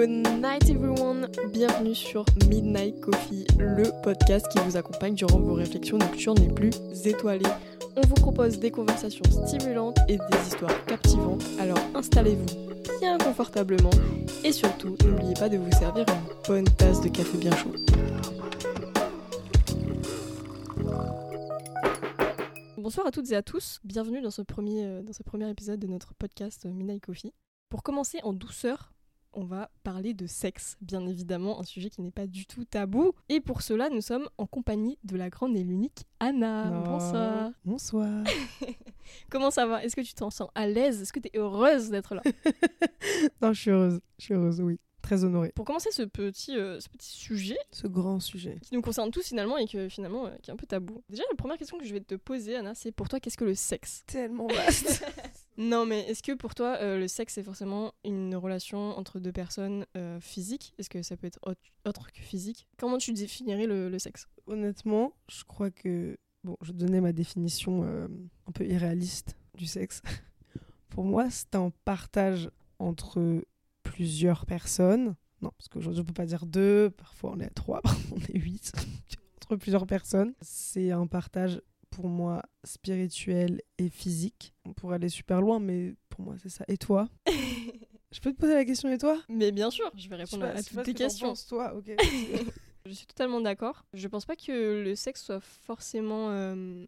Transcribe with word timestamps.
Good 0.00 0.40
night 0.40 0.70
everyone, 0.70 1.28
bienvenue 1.52 1.94
sur 1.94 2.24
Midnight 2.48 2.98
Coffee, 3.02 3.44
le 3.58 3.82
podcast 4.02 4.48
qui 4.50 4.58
vous 4.60 4.78
accompagne 4.78 5.14
durant 5.14 5.38
vos 5.38 5.52
réflexions 5.52 5.98
nocturnes 5.98 6.38
les 6.38 6.48
plus 6.48 6.70
étoilées. 7.04 7.50
On 7.96 8.00
vous 8.06 8.14
propose 8.14 8.58
des 8.58 8.70
conversations 8.70 9.22
stimulantes 9.46 9.98
et 10.08 10.16
des 10.16 10.46
histoires 10.46 10.86
captivantes, 10.86 11.44
alors 11.58 11.78
installez-vous 11.94 12.46
bien 12.98 13.18
confortablement 13.18 13.90
et 14.42 14.52
surtout 14.52 14.96
n'oubliez 15.04 15.34
pas 15.34 15.50
de 15.50 15.58
vous 15.58 15.70
servir 15.72 16.06
une 16.08 16.46
bonne 16.48 16.76
tasse 16.76 17.02
de 17.02 17.10
café 17.10 17.36
bien 17.36 17.54
chaud. 17.54 17.74
Bonsoir 22.78 23.06
à 23.06 23.10
toutes 23.10 23.30
et 23.32 23.36
à 23.36 23.42
tous, 23.42 23.80
bienvenue 23.84 24.22
dans 24.22 24.30
ce 24.30 24.40
premier, 24.40 24.82
euh, 24.82 25.02
dans 25.02 25.12
ce 25.12 25.22
premier 25.22 25.50
épisode 25.50 25.78
de 25.78 25.88
notre 25.88 26.14
podcast 26.14 26.64
euh, 26.64 26.72
Midnight 26.72 27.04
Coffee. 27.04 27.34
Pour 27.68 27.82
commencer 27.82 28.18
en 28.22 28.32
douceur, 28.32 28.94
on 29.32 29.44
va 29.44 29.70
parler 29.82 30.14
de 30.14 30.26
sexe, 30.26 30.76
bien 30.80 31.06
évidemment, 31.06 31.60
un 31.60 31.64
sujet 31.64 31.90
qui 31.90 32.00
n'est 32.02 32.10
pas 32.10 32.26
du 32.26 32.46
tout 32.46 32.64
tabou. 32.64 33.12
Et 33.28 33.40
pour 33.40 33.62
cela, 33.62 33.88
nous 33.90 34.00
sommes 34.00 34.28
en 34.38 34.46
compagnie 34.46 34.98
de 35.04 35.16
la 35.16 35.30
grande 35.30 35.56
et 35.56 35.62
l'unique 35.62 36.04
Anna. 36.18 36.70
Oh. 36.72 36.88
Bonsoir. 36.88 37.50
Bonsoir. 37.64 38.24
Comment 39.30 39.50
ça 39.50 39.66
va? 39.66 39.84
Est-ce 39.84 39.96
que 39.96 40.00
tu 40.00 40.14
t'en 40.14 40.30
sens 40.30 40.48
à 40.54 40.66
l'aise? 40.66 41.00
Est-ce 41.02 41.12
que 41.12 41.20
tu 41.20 41.28
es 41.32 41.38
heureuse 41.38 41.90
d'être 41.90 42.14
là? 42.14 42.22
Non, 43.42 43.52
je 43.52 43.60
suis 43.60 43.70
heureuse. 43.70 44.00
Je 44.18 44.24
suis 44.24 44.34
heureuse, 44.34 44.60
oui. 44.60 44.78
Très 45.02 45.24
honorée. 45.24 45.50
Pour 45.54 45.64
commencer 45.64 45.90
ce 45.92 46.02
petit, 46.02 46.56
euh, 46.56 46.78
ce 46.78 46.88
petit 46.90 47.08
sujet 47.10 47.56
Ce 47.72 47.86
grand 47.86 48.20
sujet. 48.20 48.58
qui 48.62 48.74
nous 48.74 48.82
concerne 48.82 49.10
tous 49.10 49.26
finalement 49.26 49.56
et 49.56 49.66
que 49.66 49.88
finalement 49.88 50.26
euh, 50.26 50.30
qui 50.42 50.50
est 50.50 50.52
un 50.52 50.56
peu 50.56 50.66
tabou. 50.66 51.02
Déjà, 51.08 51.22
la 51.30 51.36
première 51.36 51.56
question 51.56 51.78
que 51.78 51.84
je 51.84 51.92
vais 51.94 52.00
te 52.00 52.14
poser, 52.16 52.56
Anna, 52.56 52.74
c'est 52.74 52.92
pour 52.92 53.08
toi, 53.08 53.18
qu'est-ce 53.18 53.38
que 53.38 53.44
le 53.44 53.54
sexe? 53.54 54.02
Tellement 54.06 54.46
vaste. 54.46 55.04
Non, 55.60 55.84
mais 55.84 56.00
est-ce 56.08 56.22
que 56.22 56.32
pour 56.32 56.54
toi, 56.54 56.78
euh, 56.80 56.98
le 56.98 57.06
sexe, 57.06 57.34
c'est 57.34 57.42
forcément 57.42 57.92
une 58.02 58.34
relation 58.34 58.96
entre 58.96 59.20
deux 59.20 59.30
personnes 59.30 59.84
euh, 59.94 60.18
physiques? 60.18 60.72
Est-ce 60.78 60.88
que 60.88 61.02
ça 61.02 61.18
peut 61.18 61.26
être 61.26 61.38
autre, 61.84 62.12
que 62.12 62.22
physique? 62.22 62.66
Comment 62.78 62.96
tu 62.96 63.12
définirais 63.12 63.66
le, 63.66 63.90
le 63.90 63.98
sexe? 63.98 64.26
Honnêtement, 64.46 65.12
je 65.28 65.44
crois 65.44 65.70
que. 65.70 66.16
Bon, 66.44 66.56
je 66.62 66.72
donnais 66.72 67.02
ma 67.02 67.12
définition 67.12 67.82
euh, 67.84 68.08
un 68.46 68.52
peu 68.52 68.64
irréaliste 68.64 69.36
du 69.54 69.66
sexe. 69.66 70.00
Pour 70.88 71.04
moi, 71.04 71.28
c'est 71.28 71.54
un 71.54 71.70
partage 71.84 72.50
entre 72.78 73.44
plusieurs 73.82 74.46
personnes. 74.46 75.14
Non, 75.42 75.52
parce 75.58 75.68
qu'aujourd'hui, 75.68 76.00
on 76.00 76.06
peut 76.06 76.14
pas 76.14 76.24
dire 76.24 76.46
deux. 76.46 76.88
Parfois, 76.88 77.32
on 77.34 77.40
est 77.40 77.44
à 77.44 77.50
trois. 77.50 77.82
Parfois, 77.82 78.16
on 78.16 78.34
est 78.34 78.38
huit. 78.38 78.72
entre 79.36 79.56
plusieurs 79.56 79.86
personnes. 79.86 80.32
C'est 80.40 80.90
un 80.90 81.06
partage, 81.06 81.60
pour 81.90 82.08
moi, 82.08 82.42
spirituel 82.64 83.60
et 83.78 83.88
physique. 83.88 84.54
On 84.64 84.72
pourrait 84.72 84.96
aller 84.96 85.08
super 85.08 85.40
loin, 85.40 85.58
mais 85.58 85.94
pour 86.08 86.24
moi, 86.24 86.36
c'est 86.42 86.48
ça. 86.48 86.64
Et 86.68 86.76
toi 86.76 87.08
Je 88.12 88.18
peux 88.20 88.32
te 88.32 88.40
poser 88.40 88.54
la 88.54 88.64
question, 88.64 88.90
et 88.90 88.98
toi? 88.98 89.20
Mais 89.28 89.52
bien 89.52 89.70
sûr, 89.70 89.90
je 89.96 90.08
vais 90.08 90.16
répondre 90.16 90.44
à, 90.44 90.62
toutes 90.62 90.82
tes 90.82 90.94
questions. 90.94 91.34
toi, 91.48 91.74
ok. 91.74 91.92
Je 92.86 92.92
suis 92.92 93.06
totalement 93.06 93.40
d'accord. 93.40 93.84
Je 93.92 94.08
pense 94.08 94.24
pas 94.24 94.36
que 94.36 94.82
le 94.82 94.94
sexe 94.94 95.22
soit 95.24 95.40
forcément 95.40 96.30
euh, 96.30 96.86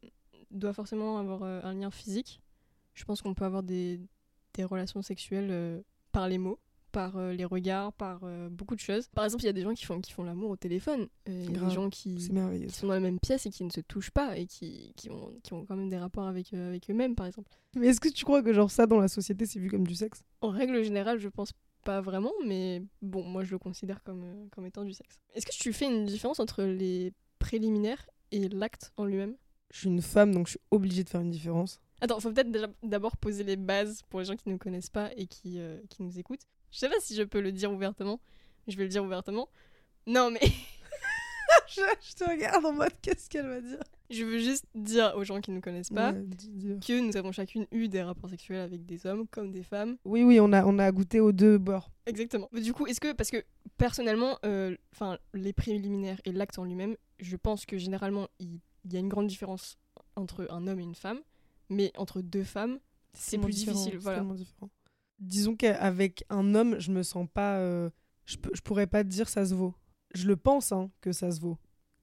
doit 0.51 0.73
forcément 0.73 1.19
avoir 1.19 1.43
euh, 1.43 1.61
un 1.63 1.75
lien 1.75 1.91
physique. 1.91 2.41
Je 2.95 3.05
pense 3.05 3.23
qu'on 3.23 3.35
peut 3.35 3.45
avoir 3.45 3.63
des, 3.63 4.01
des 4.55 4.65
relations 4.65 5.03
sexuelles 5.03 5.49
euh, 5.51 5.83
par 6.11 6.29
les 6.29 6.39
mots, 6.39 6.59
par 6.93 7.17
euh, 7.17 7.33
les 7.33 7.45
regards, 7.45 7.93
par 7.95 8.21
euh, 8.23 8.49
beaucoup 8.49 8.75
de 8.75 8.81
choses. 8.81 9.09
Par 9.15 9.25
exemple, 9.25 9.43
il 9.43 9.47
y 9.47 9.51
a 9.51 9.53
des 9.55 9.63
gens 9.63 9.75
qui 9.75 9.85
font 9.85 10.01
qui 10.01 10.13
font 10.13 10.23
l'amour 10.23 10.51
au 10.51 10.57
téléphone, 10.57 11.09
Euh, 11.29 11.45
il 11.49 11.53
y 11.53 11.57
a 11.57 11.67
des 11.67 11.75
gens 11.75 11.91
qui, 11.91 12.21
sont 12.21 12.87
dans 12.87 12.93
la 12.93 13.01
même 13.01 13.19
pièce 13.19 13.47
et 13.47 13.51
qui 13.51 13.65
ne 13.65 13.71
se 13.71 13.81
touchent 13.81 14.11
pas 14.11 14.37
et 14.37 14.47
qui, 14.47 14.93
qui 14.97 15.11
ont, 15.11 15.33
qui 15.43 15.53
ont 15.55 15.65
quand 15.65 15.77
même 15.77 15.89
des 15.89 15.99
rapports 15.99 16.27
avec, 16.27 16.53
euh, 16.53 16.69
avec 16.69 16.91
eux-mêmes, 16.91 17.15
par 17.15 17.27
exemple. 17.27 17.51
Mais 17.75 17.89
est-ce 17.89 18.01
que 18.01 18.09
tu 18.09 18.25
crois 18.25 18.43
que 18.43 18.53
genre 18.53 18.71
ça 18.71 18.87
dans 18.87 19.01
la 19.01 19.09
société 19.09 19.47
c'est 19.47 19.59
vu 19.59 19.71
comme 19.71 19.87
du 19.87 19.95
sexe? 19.95 20.23
En 20.41 20.51
règle 20.51 20.83
générale, 20.85 21.19
je 21.19 21.29
pense 21.29 21.53
pas 21.85 22.01
vraiment, 22.01 22.33
mais 22.47 22.83
bon, 23.01 23.25
moi 23.25 23.43
je 23.45 23.51
le 23.51 23.59
considère 23.59 24.03
comme, 24.03 24.49
comme 24.51 24.67
étant 24.67 24.85
du 24.85 24.93
sexe. 24.93 25.21
Est-ce 25.35 25.47
que 25.47 25.53
tu 25.53 25.73
fais 25.73 25.87
une 25.87 26.05
différence 26.05 26.39
entre 26.39 26.63
les 26.63 27.13
préliminaires 27.39 28.07
et 28.31 28.49
l'acte 28.49 28.93
en 28.97 29.05
lui-même? 29.05 29.35
Je 29.73 29.79
suis 29.79 29.89
une 29.89 30.03
femme 30.03 30.35
donc 30.35 30.47
je 30.47 30.53
suis 30.53 30.61
obligée 30.71 31.03
de 31.03 31.09
faire 31.09 31.23
une 31.23 31.31
différence. 31.31 31.81
Attends, 32.03 32.19
faut 32.19 32.33
peut-être 32.33 32.51
d'abord 32.83 33.17
poser 33.17 33.45
les 33.45 33.57
bases 33.57 34.03
pour 34.11 34.19
les 34.19 34.27
gens 34.27 34.35
qui 34.35 34.49
ne 34.49 34.55
nous 34.55 34.59
connaissent 34.59 34.91
pas 34.91 35.11
et 35.17 35.27
qui, 35.27 35.61
euh, 35.61 35.81
qui 35.89 36.03
nous 36.03 36.19
écoutent. 36.19 36.47
Je 36.73 36.79
sais 36.79 36.89
pas 36.89 36.99
si 37.01 37.15
je 37.15 37.23
peux 37.23 37.41
le 37.41 37.53
dire 37.53 37.71
ouvertement. 37.73 38.21
Je 38.67 38.77
vais 38.77 38.83
le 38.85 38.89
dire 38.89 39.05
ouvertement. 39.05 39.49
Non, 40.07 40.31
mais 40.31 40.41
je, 41.69 41.81
je 42.01 42.15
te 42.15 42.25
regarde 42.29 42.65
en 42.65 42.73
mode 42.73 42.93
qu'est-ce 43.01 43.29
qu'elle 43.29 43.47
va 43.47 43.61
dire? 43.61 43.79
je 44.11 44.25
veux 44.25 44.39
juste 44.39 44.67
dire 44.75 45.15
aux 45.17 45.25
gens 45.25 45.41
qui 45.41 45.51
ne 45.51 45.57
nous 45.57 45.63
connaissent 45.63 45.89
pas 45.89 46.13
Ouais, 46.13 46.27
que 46.87 47.01
nous 47.01 47.17
avons 47.17 47.33
chacune 47.33 47.67
eu 47.73 47.89
des 47.89 48.03
rapports 48.03 48.29
sexuels 48.29 48.61
avec 48.61 48.85
des 48.85 49.07
hommes 49.07 49.27
comme 49.29 49.51
des 49.53 49.63
femmes. 49.63 49.97
Oui 50.05 50.23
oui 50.23 50.39
on 50.41 50.53
a, 50.53 50.65
on 50.67 50.79
a 50.79 50.91
goûté 50.93 51.19
aux 51.21 51.33
deux 51.33 51.57
bords. 51.57 51.91
Exactement. 52.07 52.49
Mais 52.53 52.61
du 52.61 52.73
coup, 52.75 52.87
est-ce 52.87 53.01
que, 53.01 53.13
parce 53.13 53.31
que 53.31 53.43
personnellement, 53.79 54.39
euh, 54.45 54.77
les 55.35 55.53
préliminaires 55.55 56.21
et 56.25 56.33
l'acte 56.33 56.59
en 56.59 56.65
lui-même, 56.65 56.97
je 57.21 57.37
pense 57.37 57.65
que 57.65 57.79
généralement, 57.79 58.29
il 58.39 58.59
y 58.91 58.97
a 58.97 59.01
une 59.01 59.09
grande 59.09 59.29
différence 59.29 59.79
entre 60.17 60.47
un 60.51 60.67
homme 60.67 60.81
et 60.81 60.85
une 60.85 60.95
femme, 60.95 61.21
mais 61.71 61.91
entre 61.97 62.21
deux 62.21 62.45
femmes, 62.45 62.81
c'est 63.15 63.39
plus 63.39 63.55
différent, 63.55 63.79
difficile. 63.79 63.99
c'est 63.99 64.03
Voilà. 64.05 64.23
différent. 64.35 64.69
Disons 65.23 65.57
qu'avec 65.57 66.25
un 66.29 66.55
homme 66.55 66.79
je 66.79 66.91
me 66.91 67.03
sens 67.03 67.27
pas... 67.33 67.59
euh, 67.59 67.91
je, 68.25 68.37
je 68.53 68.61
pourrais 68.61 68.87
pas 68.87 69.05
te 69.05 69.09
dire 69.09 69.29
ça 69.29 69.47
se 69.47 69.55
vaut. 69.55 69.75
Je 70.15 70.27
le 70.27 70.37
pense 70.37 70.73
hein, 70.73 70.91
que 71.01 71.13
ça 71.13 71.31
se 71.31 71.41
vaut. 71.41 71.59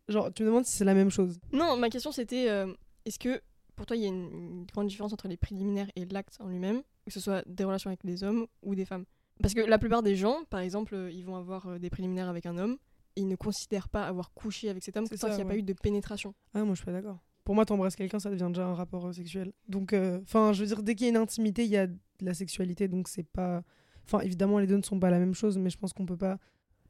Genre 0.07 0.33
tu 0.33 0.43
me 0.43 0.47
demandes 0.47 0.65
si 0.65 0.75
c'est 0.75 0.85
la 0.85 0.95
même 0.95 1.11
chose. 1.11 1.39
Non, 1.51 1.77
ma 1.77 1.89
question 1.89 2.11
c'était, 2.11 2.49
euh, 2.49 2.73
est-ce 3.05 3.19
que 3.19 3.41
pour 3.75 3.85
toi, 3.85 3.95
il 3.95 4.03
y 4.03 4.05
a 4.05 4.09
une, 4.09 4.29
une 4.33 4.65
grande 4.65 4.87
différence 4.87 5.13
entre 5.13 5.29
les 5.29 5.37
préliminaires 5.37 5.89
et 5.95 6.05
l'acte 6.05 6.35
en 6.41 6.47
lui-même, 6.47 6.81
que 7.05 7.11
ce 7.11 7.21
soit 7.21 7.43
des 7.47 7.63
relations 7.63 7.89
avec 7.89 8.03
des 8.03 8.23
hommes 8.23 8.45
ou 8.61 8.75
des 8.75 8.83
femmes? 8.83 9.05
Parce 9.41 9.53
que 9.53 9.61
la 9.61 9.77
plupart 9.77 10.03
des 10.03 10.17
gens, 10.17 10.43
par 10.49 10.59
exemple, 10.59 10.95
euh, 10.95 11.09
ils 11.11 11.23
vont 11.23 11.37
avoir 11.37 11.79
des 11.79 11.89
préliminaires 11.89 12.27
avec 12.27 12.45
un 12.45 12.57
homme, 12.57 12.77
et 13.15 13.21
ils 13.21 13.27
ne 13.27 13.37
considèrent 13.37 13.87
pas 13.87 14.05
avoir 14.05 14.33
couché 14.33 14.69
avec 14.69 14.83
cet 14.83 14.97
homme 14.97 15.07
tant 15.07 15.15
qu'il 15.15 15.27
n'y 15.27 15.33
a 15.33 15.37
ouais. 15.37 15.45
pas 15.45 15.55
eu 15.57 15.63
de 15.63 15.73
pénétration. 15.73 16.33
Ah 16.53 16.63
moi 16.65 16.73
je 16.73 16.79
suis 16.79 16.85
pas 16.85 16.91
d'accord. 16.91 17.19
Pour 17.49 17.55
moi 17.55 17.65
t'embrasses 17.65 17.95
quelqu'un 17.95 18.19
ça 18.19 18.29
devient 18.29 18.45
déjà 18.49 18.67
un 18.67 18.75
rapport 18.75 19.07
euh, 19.07 19.11
sexuel. 19.11 19.53
Donc 19.67 19.95
enfin 20.21 20.53
je 20.53 20.59
veux 20.61 20.67
dire 20.67 20.83
dès 20.83 20.93
qu'il 20.93 21.05
y 21.05 21.07
a 21.07 21.09
une 21.09 21.17
intimité 21.17 21.63
il 21.65 21.71
y 21.71 21.77
a 21.77 21.87
de 21.87 21.97
la 22.21 22.35
sexualité 22.35 22.87
donc 22.87 23.07
c'est 23.07 23.23
pas... 23.23 23.63
Enfin 24.05 24.19
évidemment 24.19 24.59
les 24.59 24.67
deux 24.67 24.77
ne 24.77 24.83
sont 24.83 24.99
pas 24.99 25.09
la 25.09 25.17
même 25.17 25.33
chose 25.33 25.57
mais 25.57 25.71
je 25.71 25.77
pense 25.79 25.91
qu'on 25.91 26.05
peut 26.05 26.15
pas... 26.15 26.37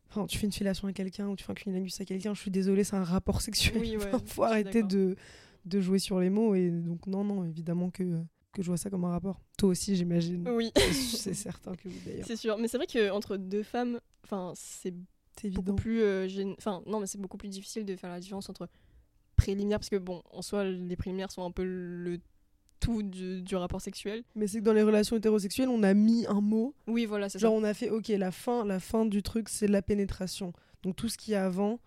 Enfin 0.09 0.25
tu 0.25 0.37
fais 0.37 0.45
une 0.47 0.51
fellation 0.51 0.89
à 0.89 0.91
quelqu'un 0.91 1.29
ou 1.29 1.37
tu 1.37 1.45
fais 1.45 1.51
un 1.53 1.55
cunilingus 1.55 2.01
à 2.01 2.03
quelqu'un 2.03 2.33
je 2.33 2.41
suis 2.41 2.51
désolée 2.51 2.83
c'est 2.83 2.97
un 2.97 3.05
rapport 3.05 3.41
sexuel. 3.41 3.77
Oui, 3.79 3.95
ouais, 3.97 4.05
Enfin, 4.07 4.21
faut 4.25 4.43
arrêter 4.43 4.83
de, 4.83 5.15
de 5.63 5.79
jouer 5.79 5.97
sur 5.97 6.19
les 6.19 6.29
mots 6.29 6.53
et 6.55 6.69
donc 6.69 7.07
non 7.07 7.23
non 7.23 7.45
évidemment 7.45 7.89
que, 7.89 8.03
que 8.51 8.61
je 8.61 8.67
vois 8.67 8.75
ça 8.75 8.89
comme 8.89 9.05
un 9.05 9.11
rapport. 9.11 9.39
Toi 9.57 9.69
aussi 9.69 9.95
j'imagine. 9.95 10.45
Oui. 10.49 10.73
C'est- 10.91 11.33
certain 11.35 11.73
que 11.73 11.87
oui 11.87 12.01
d'ailleurs. 12.05 12.27
C'est 12.27 12.35
sûr, 12.35 12.57
mais 12.57 12.67
c'est 12.67 12.75
vrai 12.75 12.87
que 12.87 13.11
entre 13.11 13.37
deux 13.37 13.63
femmes, 13.63 14.01
enfin 14.25 14.51
c'est 14.57 14.93
beaucoup 15.51 15.73
plus, 15.75 16.01
euh, 16.01 16.27
gên- 16.27 16.57
non 16.85 16.99
mais 16.99 17.07
c'est 17.07 17.17
beaucoup 17.17 17.37
plus 17.37 17.47
difficile 17.47 17.85
de 17.85 17.95
faire 17.95 18.09
la 18.09 18.19
différence 18.19 18.49
entre 18.49 18.67
préliminaires 19.39 19.79
parce 19.79 19.89
que 19.89 19.95
bon, 19.97 20.21
en 20.31 20.41
soi 20.41 20.63
les 20.63 20.95
préliminaires 20.95 21.31
sont 21.31 21.43
un 21.43 21.51
peu 21.51 21.63
le 21.63 22.19
tout 22.79 23.03
du, 23.03 23.41
du 23.41 23.55
rapport 23.57 23.81
sexuel. 23.81 24.23
Mais 24.35 24.47
c'est 24.47 24.59
que 24.59 24.63
dans 24.63 24.73
les 24.73 24.83
relations 24.83 25.15
hétérosexuelles 25.17 25.69
on 25.69 25.83
a 25.83 25.93
mis 25.93 26.25
un 26.27 26.41
mot 26.41 26.73
Oui 26.87 27.05
voilà 27.05 27.27
c'est 27.29 27.39
ça. 27.39 27.47
Genre 27.47 27.53
on 27.53 27.63
a 27.63 27.73
fait 27.73 27.89
ok 27.89 28.07
la 28.09 28.31
fin 28.31 28.63
la 28.65 28.79
fin 28.79 29.05
du 29.05 29.21
truc 29.23 29.49
c'est 29.49 29.67
la 29.67 29.81
pénétration. 29.81 30.53
Donc 30.83 30.95
tout 30.95 31.09
ce 31.09 31.17
qui 31.17 31.33
est 31.33 31.35
avant 31.35 31.79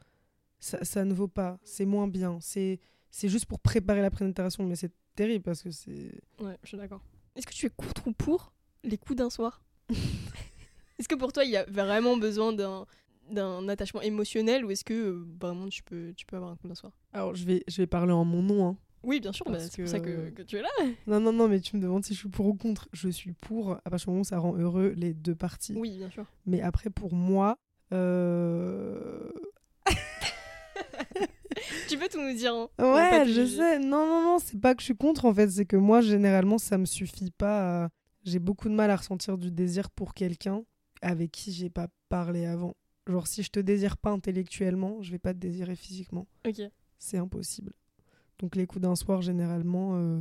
ça, 0.61 0.85
ça 0.85 1.05
ne 1.05 1.13
vaut 1.13 1.29
pas, 1.29 1.59
c'est 1.65 1.87
moins 1.87 2.07
bien, 2.09 2.39
c'est 2.41 2.79
c'est 3.11 3.29
juste 3.29 3.47
pour 3.47 3.59
préparer 3.59 4.01
la 4.01 4.11
pénétration 4.11 4.65
mais 4.65 4.77
c'est 4.77 4.93
terrible 5.17 5.43
parce 5.45 5.63
que 5.63 5.71
c'est 5.71 6.21
Ouais, 6.41 6.57
je 6.63 6.69
suis 6.69 6.77
d'accord. 6.79 7.01
Est-ce 7.37 7.47
que 7.47 7.55
tu 7.55 7.67
es 7.67 7.71
contre 7.71 8.07
ou 8.07 8.13
pour 8.13 8.53
les 8.85 8.99
coups 8.99 9.17
d'un 9.17 9.31
soir? 9.31 9.63
Est-ce 10.99 11.09
que 11.09 11.15
pour 11.15 11.33
toi 11.33 11.45
il 11.45 11.51
y 11.51 11.57
a 11.57 11.65
vraiment 11.65 12.17
besoin 12.17 12.53
d'un 12.53 12.87
d'un 13.31 13.69
attachement 13.69 14.03
émotionnel 14.03 14.65
ou 14.65 14.71
est-ce 14.71 14.85
que 14.85 14.93
euh, 14.95 15.27
vraiment 15.41 15.69
tu 15.69 15.83
peux 15.83 16.13
tu 16.17 16.27
peux 16.27 16.37
avoir 16.37 16.53
un 16.53 16.57
coup 16.57 16.69
d'un 16.69 16.75
soir? 16.75 16.93
Alors 17.13 17.35
je 17.35 17.45
vais 17.45 17.63
je 17.69 17.77
vais 17.83 17.87
parler 17.87 18.13
en 18.13 18.25
mon 18.25 18.43
nom 18.43 18.67
hein. 18.67 18.77
Oui 19.05 19.19
bien 19.21 19.33
sûr, 19.33 19.45
bah, 19.51 19.59
c'est 19.59 19.83
pour 19.83 19.89
ça 19.91 19.99
que, 20.01 20.31
que- 20.31 20.43
tu 20.43 20.57
es 20.57 20.63
là. 20.63 20.69
Non 21.07 21.19
non 21.21 21.33
non 21.33 21.49
mais 21.49 21.59
tu 21.61 21.77
me 21.77 21.83
demandes 21.83 22.05
si 22.05 22.15
je 22.15 22.19
suis 22.21 22.29
pour 22.29 22.47
ou 22.47 22.55
contre, 22.55 22.89
je 22.93 23.09
suis 23.09 23.33
pour 23.33 23.73
à 23.73 23.91
partir 23.91 24.07
du 24.07 24.11
moment 24.11 24.21
où 24.21 24.25
ça 24.25 24.39
rend 24.39 24.57
heureux 24.57 24.93
les 24.97 25.13
deux 25.15 25.35
parties. 25.35 25.75
Oui 25.77 25.97
bien 25.99 26.11
sûr. 26.11 26.27
Mais 26.47 26.61
après 26.61 26.91
pour 26.91 27.13
moi 27.15 27.57
euh... 27.93 29.31
Tu 31.89 31.99
peux 31.99 32.09
tout 32.09 32.21
nous 32.21 32.35
dire. 32.35 32.55
hein. 32.55 32.69
Ouais, 32.79 33.25
je 33.27 33.47
sais. 33.47 33.79
Non, 33.79 34.07
non, 34.07 34.23
non, 34.23 34.39
c'est 34.39 34.59
pas 34.61 34.75
que 34.75 34.81
je 34.81 34.87
suis 34.87 34.97
contre 34.97 35.25
en 35.27 35.35
fait, 35.35 35.49
c'est 35.51 35.67
que 35.67 35.77
moi, 35.77 36.01
généralement, 36.01 36.59
ça 36.59 36.79
me 36.79 36.87
suffit 36.87 37.31
pas. 37.31 37.85
à- 37.85 37.89
J'ai 38.25 38.39
beaucoup 38.39 38.69
de 38.69 38.75
mal 38.75 38.91
à 38.91 38.97
ressentir 38.97 39.37
du 39.39 39.51
désir 39.51 39.91
pour 39.91 40.15
quelqu'un 40.15 40.63
avec 41.03 41.31
qui 41.33 41.53
j'ai 41.53 41.71
pas 41.71 41.89
parlé 42.09 42.47
avant. 42.47 42.75
Genre, 43.07 43.27
si 43.27 43.43
je 43.43 43.51
te 43.51 43.61
désire 43.61 43.97
pas 43.97 44.11
intellectuellement, 44.11 45.03
je 45.03 45.11
vais 45.11 45.19
pas 45.19 45.35
te 45.35 45.39
désirer 45.39 45.75
physiquement. 45.75 46.27
Ok. 46.47 46.61
C'est 46.99 47.19
impossible. 47.19 47.73
Donc, 48.39 48.55
les 48.57 48.67
coups 48.67 48.83
d'un 48.83 48.95
soir, 48.95 49.23
généralement, 49.23 49.97
euh, 49.97 50.21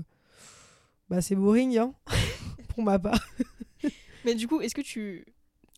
bah, 1.10 1.22
c'est 1.22 1.36
boring, 1.36 1.78
hein, 1.78 1.94
pour 2.70 2.84
ma 2.84 2.98
part. 3.00 3.24
Mais 4.26 4.36
du 4.36 4.48
coup, 4.48 4.62
est-ce 4.62 4.76
que 4.76 4.82
tu, 4.82 5.26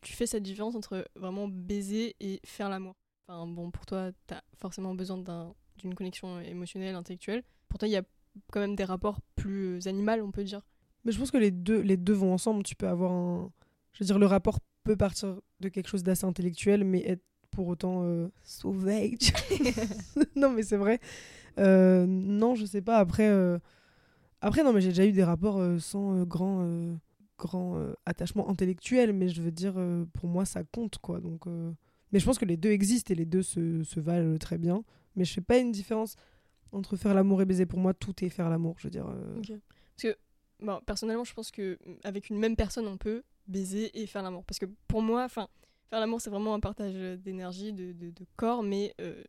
tu 0.02 0.14
fais 0.14 0.26
cette 0.28 0.44
différence 0.44 0.76
entre 0.76 1.06
vraiment 1.16 1.48
baiser 1.48 2.16
et 2.20 2.40
faire 2.46 2.70
l'amour? 2.70 2.96
Enfin, 3.28 3.48
bon, 3.48 3.72
pour 3.72 3.86
toi, 3.86 4.12
t'as 4.28 4.42
forcément 4.58 4.94
besoin 4.96 5.18
d'un- 5.18 5.54
d'une 5.78 5.96
connexion 5.96 6.40
émotionnelle, 6.42 6.96
intellectuelle. 6.96 7.44
Pour 7.70 7.80
toi, 7.80 7.88
il 7.88 7.92
y 7.92 7.98
a 7.98 8.04
quand 8.52 8.60
même 8.60 8.76
des 8.76 8.84
rapports 8.84 9.20
plus 9.36 9.88
animaux, 9.88 10.12
on 10.24 10.32
peut 10.32 10.44
dire. 10.44 10.62
Mais 11.06 11.12
je 11.12 11.20
pense 11.20 11.32
que 11.32 11.38
les 11.38 11.52
deux, 11.52 11.80
les 11.82 11.98
deux 11.98 12.14
vont 12.14 12.34
ensemble. 12.34 12.64
Tu 12.64 12.76
peux 12.76 12.88
avoir 12.88 13.12
un. 13.12 13.52
Je 13.94 14.00
veux 14.00 14.06
dire, 14.06 14.20
le 14.20 14.26
rapport 14.26 14.60
peut 14.84 14.96
partir 14.98 15.40
de 15.64 15.70
quelque 15.70 15.88
chose 15.88 16.04
d'assez 16.04 16.26
intellectuel, 16.26 16.84
mais 16.84 17.04
être 17.06 17.24
pour 17.52 17.68
autant 17.68 18.04
euh, 18.04 18.30
sauvage. 18.44 19.34
non, 20.36 20.52
mais 20.52 20.64
c'est 20.64 20.78
vrai. 20.78 21.00
Euh, 21.60 22.06
non, 22.08 22.56
je 22.56 22.66
sais 22.66 22.82
pas. 22.82 22.98
Après, 22.98 23.30
euh, 23.30 23.60
après 24.42 24.64
non, 24.64 24.74
mais 24.74 24.82
j'ai 24.82 24.90
déjà 24.90 25.06
eu 25.06 25.12
des 25.12 25.24
rapports 25.24 25.60
euh, 25.60 25.80
sans 25.80 26.24
grand, 26.24 26.68
grand 27.38 27.78
attachement 28.06 28.50
intellectuel, 28.50 29.14
mais 29.14 29.30
je 29.30 29.42
veux 29.42 29.52
dire, 29.52 29.76
pour 30.14 30.28
moi, 30.28 30.46
ça 30.46 30.64
compte, 30.64 30.98
quoi. 30.98 31.20
Donc, 31.20 31.46
Mais 32.12 32.20
je 32.20 32.26
pense 32.26 32.40
que 32.40 32.46
les 32.46 32.58
deux 32.58 32.72
existent 32.72 33.14
et 33.14 33.16
les 33.16 33.26
deux 33.26 33.44
se, 33.44 33.84
se 33.84 34.00
valent 34.00 34.38
très 34.38 34.58
bien. 34.58 34.84
Mais 35.16 35.26
je 35.26 35.34
fais 35.34 35.42
pas 35.42 35.58
une 35.58 35.72
différence 35.72 36.16
entre 36.72 36.96
faire 36.96 37.14
l'amour 37.14 37.42
et 37.42 37.46
baiser. 37.46 37.66
Pour 37.68 37.80
moi, 37.80 37.94
tout 37.94 38.26
est 38.26 38.30
faire 38.30 38.50
l'amour. 38.50 38.76
Je 38.80 38.88
veux 38.88 38.92
dire. 38.92 39.06
Parce 39.06 40.14
que, 40.14 40.18
bon, 40.60 40.80
personnellement, 40.86 41.24
je 41.24 41.34
pense 41.34 41.52
que 41.52 41.78
avec 42.04 42.30
une 42.30 42.40
même 42.40 42.56
personne, 42.56 42.88
on 42.88 42.98
peut 42.98 43.24
baiser 43.48 44.00
et 44.02 44.06
faire 44.08 44.24
l'amour. 44.24 44.44
Parce 44.46 44.60
que 44.60 44.66
pour 44.88 45.02
moi, 45.02 45.24
enfin, 45.24 45.48
faire 45.90 46.00
l'amour, 46.00 46.22
c'est 46.22 46.30
vraiment 46.30 46.54
un 46.54 46.60
partage 46.60 46.94
euh, 46.96 47.18
d'énergie, 47.18 47.74
de, 47.74 47.92
de, 47.92 48.10
de 48.12 48.26
corps, 48.36 48.64
mais 48.64 48.94
euh, 49.02 49.24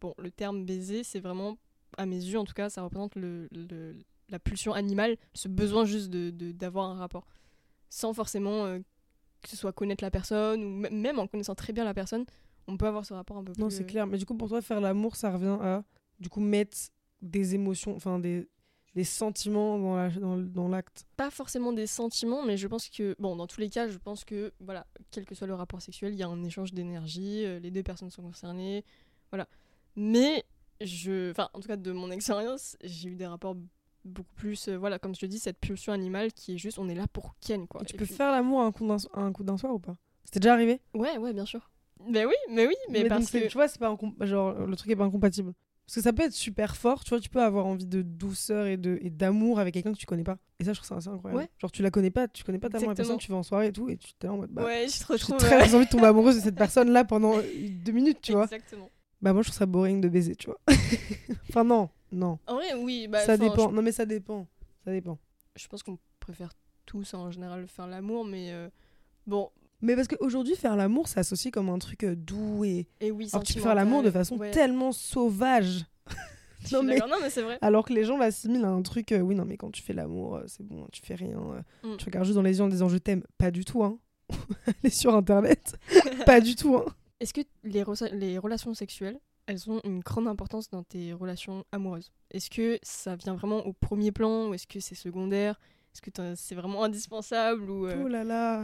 bon, 0.00 0.14
le 0.18 0.30
terme 0.30 0.64
baiser, 0.64 1.02
c'est 1.04 1.20
vraiment, 1.20 1.56
à 1.96 2.06
mes 2.06 2.16
yeux 2.16 2.38
en 2.38 2.44
tout 2.44 2.54
cas, 2.54 2.68
ça 2.70 2.82
représente 2.82 3.14
le, 3.16 3.48
le- 3.52 3.96
la 4.30 4.38
pulsion 4.38 4.74
animale, 4.74 5.16
ce 5.32 5.48
besoin 5.48 5.84
juste 5.86 6.10
de- 6.10 6.52
d'avoir 6.52 6.90
un 6.90 6.94
rapport. 6.98 7.26
Sans 7.88 8.12
forcément 8.12 8.66
euh, 8.66 8.78
que 9.40 9.48
ce 9.48 9.56
soit 9.56 9.72
connaître 9.72 10.04
la 10.04 10.10
personne, 10.10 10.62
ou 10.62 10.68
même 10.94 11.18
en 11.18 11.26
connaissant 11.26 11.54
très 11.54 11.72
bien 11.72 11.84
la 11.84 11.94
personne, 11.94 12.26
on 12.66 12.76
peut 12.76 12.86
avoir 12.86 13.06
ce 13.06 13.14
rapport 13.14 13.38
un 13.38 13.44
peu 13.44 13.52
plus. 13.52 13.62
Non, 13.62 13.70
c'est 13.70 13.86
clair. 13.86 14.06
Mais 14.06 14.18
du 14.18 14.26
coup, 14.26 14.34
pour 14.36 14.48
toi, 14.48 14.60
faire 14.60 14.80
l'amour, 14.82 15.16
ça 15.16 15.30
revient 15.32 15.56
à 15.62 15.82
du 16.20 16.28
coup 16.28 16.40
mettre 16.40 16.76
des 17.22 17.54
émotions, 17.54 17.96
enfin 17.96 18.18
des, 18.18 18.46
des 18.94 19.04
sentiments 19.04 19.78
dans 19.78 19.96
la- 19.96 20.10
dans, 20.10 20.36
dans 20.38 20.68
l'acte. 20.68 21.04
pas 21.16 21.30
forcément 21.30 21.72
des 21.72 21.86
sentiments, 21.86 22.42
mais 22.44 22.56
je 22.56 22.66
pense 22.66 22.88
que, 22.88 23.14
bon, 23.18 23.36
dans 23.36 23.46
tous 23.46 23.60
les 23.60 23.68
cas, 23.70 23.88
je 23.88 23.98
pense 23.98 24.24
que, 24.24 24.52
voilà, 24.60 24.86
quel 25.10 25.24
que 25.24 25.34
soit 25.34 25.46
le 25.46 25.54
rapport 25.54 25.80
sexuel, 25.82 26.12
il 26.14 26.18
y 26.18 26.22
a 26.22 26.28
un 26.28 26.42
échange 26.44 26.72
d'énergie, 26.72 27.44
euh, 27.44 27.58
les 27.60 27.70
deux 27.70 27.82
personnes 27.82 28.10
sont 28.10 28.22
concernées, 28.22 28.84
voilà. 29.30 29.46
Mais, 29.96 30.44
je, 30.80 31.30
enfin, 31.30 31.48
en 31.54 31.60
tout 31.60 31.68
cas, 31.68 31.76
de 31.76 31.92
mon 31.92 32.10
expérience, 32.10 32.76
j'ai 32.82 33.08
eu 33.10 33.14
des 33.16 33.26
rapports 33.26 33.56
beaucoup 34.04 34.32
plus, 34.36 34.68
euh, 34.68 34.76
voilà, 34.78 34.98
comme 34.98 35.14
je 35.14 35.20
te 35.20 35.26
dis, 35.26 35.38
cette 35.38 35.58
pulsion 35.58 35.92
animale 35.92 36.32
qui 36.32 36.54
est 36.54 36.58
juste, 36.58 36.78
on 36.78 36.88
est 36.88 36.94
là 36.94 37.06
pour 37.08 37.34
Ken, 37.40 37.66
quoi. 37.68 37.82
Et 37.82 37.84
tu 37.86 37.94
Et 37.94 37.98
peux 37.98 38.04
puis- 38.06 38.14
faire 38.14 38.30
l'amour 38.32 38.60
à 38.62 38.64
un 38.64 39.32
coup 39.32 39.44
d'un 39.44 39.56
soir 39.58 39.74
ou 39.74 39.78
pas? 39.78 39.96
C'était 40.24 40.40
déjà 40.40 40.54
arrivé? 40.54 40.80
Ouais, 40.94 41.18
ouais, 41.18 41.32
bien 41.32 41.44
sûr. 41.46 41.70
Mais 42.06 42.24
oui, 42.24 42.34
mais 42.50 42.66
oui, 42.66 42.74
mais, 42.90 43.04
parce 43.08 43.30
que. 43.30 43.48
tu 43.48 43.54
vois, 43.54 43.66
c'est 43.68 43.78
pas 43.80 43.92
incom- 43.92 44.14
genre 44.24 44.52
le 44.54 44.76
truc 44.76 44.90
est 44.90 44.96
pas 44.96 45.04
incompatible. 45.04 45.52
Parce 45.88 45.94
que 45.94 46.00
ça 46.02 46.12
peut 46.12 46.24
être 46.24 46.34
super 46.34 46.76
fort, 46.76 47.02
tu 47.02 47.08
vois, 47.08 47.18
tu 47.18 47.30
peux 47.30 47.42
avoir 47.42 47.64
envie 47.64 47.86
de 47.86 48.02
douceur 48.02 48.66
et 48.66 48.76
de 48.76 48.98
et 49.00 49.08
d'amour 49.08 49.58
avec 49.58 49.72
quelqu'un 49.72 49.94
que 49.94 49.96
tu 49.96 50.04
connais 50.04 50.22
pas. 50.22 50.36
Et 50.60 50.64
ça, 50.64 50.74
je 50.74 50.80
trouve 50.80 50.86
ça 50.86 50.96
assez 50.96 51.08
incroyable. 51.08 51.44
Ouais. 51.44 51.48
Genre, 51.56 51.72
tu 51.72 51.82
la 51.82 51.90
connais 51.90 52.10
pas, 52.10 52.28
tu 52.28 52.44
connais 52.44 52.58
pas 52.58 52.68
tellement 52.68 52.88
la 52.90 52.94
personne, 52.94 53.16
tu 53.16 53.30
vas 53.30 53.38
en 53.38 53.42
soirée 53.42 53.68
et 53.68 53.72
tout, 53.72 53.88
et 53.88 53.96
tu 53.96 54.12
t'es 54.18 54.26
là 54.26 54.34
en 54.34 54.36
mode, 54.36 54.50
bah, 54.50 54.66
ouais, 54.66 54.86
je 54.86 54.98
te 54.98 55.06
j'ai 55.06 55.12
retrouve. 55.14 55.38
très 55.38 55.72
euh, 55.72 55.76
envie 55.76 55.86
de 55.86 55.90
tomber 55.90 56.04
amoureuse 56.04 56.36
de 56.36 56.40
cette 56.42 56.56
personne-là 56.58 57.06
pendant 57.06 57.38
euh, 57.38 57.42
deux 57.70 57.92
minutes, 57.92 58.18
tu 58.20 58.32
vois. 58.32 58.44
Exactement. 58.44 58.90
Bah, 59.22 59.32
moi, 59.32 59.40
je 59.40 59.48
trouve 59.48 59.56
ça 59.56 59.64
boring 59.64 60.02
de 60.02 60.10
baiser, 60.10 60.36
tu 60.36 60.48
vois. 60.48 60.60
enfin, 61.48 61.64
non, 61.64 61.88
non. 62.12 62.38
En 62.46 62.56
vrai, 62.56 62.74
oui, 62.74 63.08
bah, 63.08 63.24
ça 63.24 63.38
dépend. 63.38 63.72
Non, 63.72 63.80
mais 63.80 63.92
ça 63.92 64.04
dépend. 64.04 64.46
Ça 64.84 64.92
dépend. 64.92 65.18
Je, 65.56 65.62
je 65.62 65.68
pense 65.68 65.82
qu'on 65.82 65.98
préfère 66.20 66.52
tous, 66.84 67.14
en 67.14 67.30
général, 67.30 67.66
faire 67.66 67.86
l'amour, 67.86 68.26
mais 68.26 68.52
euh, 68.52 68.68
bon, 69.26 69.50
Mais 69.80 69.94
parce 69.94 70.08
qu'aujourd'hui, 70.08 70.56
faire 70.56 70.76
l'amour, 70.76 71.06
c'est 71.08 71.20
associé 71.20 71.50
comme 71.50 71.68
un 71.68 71.78
truc 71.78 72.02
euh, 72.04 72.14
doux 72.16 72.64
et. 72.64 72.88
et 73.00 73.10
oui, 73.10 73.28
Alors, 73.32 73.44
tu 73.44 73.54
peux 73.54 73.60
faire 73.60 73.74
l'amour 73.74 74.02
de 74.02 74.10
façon 74.10 74.36
ouais. 74.36 74.50
tellement 74.50 74.92
sauvage. 74.92 75.84
Non, 76.72 76.82
mais- 76.82 76.94
d'accord. 76.96 77.08
non, 77.08 77.16
mais 77.22 77.30
c'est 77.30 77.42
vrai. 77.42 77.56
Alors 77.62 77.84
que 77.86 77.92
les 77.92 78.02
gens 78.04 78.18
l'assimilent 78.18 78.64
à 78.64 78.68
un 78.70 78.82
truc, 78.82 79.12
euh, 79.12 79.20
oui, 79.20 79.36
non, 79.36 79.44
mais 79.44 79.56
quand 79.56 79.70
tu 79.70 79.80
fais 79.80 79.92
l'amour, 79.92 80.36
euh, 80.36 80.42
c'est 80.48 80.64
bon, 80.66 80.88
tu 80.92 81.00
fais 81.02 81.14
rien. 81.14 81.38
euh, 81.38 81.62
Mm. 81.94 81.96
Tu 81.98 82.04
regardes 82.06 82.24
juste 82.26 82.34
dans 82.34 82.42
les 82.42 82.58
yeux 82.58 82.64
en 82.64 82.68
disant 82.68 82.88
je 82.88 82.98
t'aime. 82.98 83.22
Pas 83.38 83.52
du 83.52 83.64
tout, 83.64 83.84
hein. 83.84 83.96
Allez 84.66 84.90
sur 84.90 85.14
internet. 85.14 85.76
pas 86.26 86.40
du 86.40 86.56
tout, 86.56 86.74
hein. 86.76 86.84
Est-ce 87.20 87.32
que 87.32 87.42
les, 87.62 87.84
les 88.12 88.38
relations 88.38 88.74
sexuelles, 88.74 89.20
elles 89.46 89.70
ont 89.70 89.80
une 89.84 90.00
grande 90.00 90.26
importance 90.26 90.68
dans 90.68 90.82
tes 90.82 91.12
relations 91.12 91.64
amoureuses? 91.70 92.10
Est-ce 92.32 92.50
que 92.50 92.78
ça 92.82 93.14
vient 93.14 93.34
vraiment 93.36 93.64
au 93.64 93.72
premier 93.72 94.10
plan 94.10 94.48
ou 94.48 94.54
est-ce 94.54 94.66
que 94.66 94.80
c'est 94.80 94.96
secondaire? 94.96 95.60
Est-ce 95.98 96.10
que 96.10 96.34
c'est 96.36 96.54
vraiment 96.54 96.84
indispensable 96.84 97.68
ou 97.68 97.86
euh, 97.86 98.04
Oh 98.04 98.08
là 98.08 98.22
là. 98.22 98.62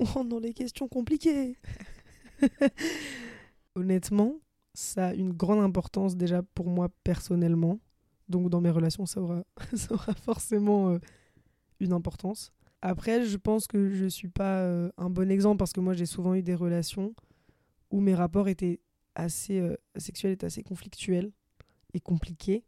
On 0.00 0.04
rentre 0.04 0.28
dans 0.28 0.40
les 0.40 0.52
questions 0.52 0.88
compliquées. 0.88 1.56
Honnêtement, 3.76 4.40
ça 4.74 5.08
a 5.08 5.14
une 5.14 5.32
grande 5.32 5.60
importance 5.60 6.16
déjà 6.16 6.42
pour 6.42 6.68
moi 6.68 6.88
personnellement. 7.04 7.78
Donc 8.28 8.50
dans 8.50 8.60
mes 8.60 8.70
relations, 8.70 9.06
ça 9.06 9.20
aura, 9.20 9.44
ça 9.74 9.94
aura 9.94 10.12
forcément 10.14 10.90
euh, 10.90 10.98
une 11.78 11.92
importance. 11.92 12.52
Après, 12.82 13.24
je 13.24 13.36
pense 13.36 13.68
que 13.68 13.90
je 13.90 14.06
suis 14.06 14.28
pas 14.28 14.60
euh, 14.62 14.90
un 14.96 15.08
bon 15.08 15.30
exemple 15.30 15.58
parce 15.58 15.72
que 15.72 15.80
moi 15.80 15.94
j'ai 15.94 16.06
souvent 16.06 16.34
eu 16.34 16.42
des 16.42 16.56
relations 16.56 17.14
où 17.90 18.00
mes 18.00 18.14
rapports 18.14 18.48
étaient 18.48 18.80
assez 19.14 19.60
euh, 19.60 19.76
sexuels 19.96 20.32
étaient 20.32 20.46
assez 20.46 20.64
conflictuels 20.64 21.30
et 21.94 22.00
compliqués. 22.00 22.64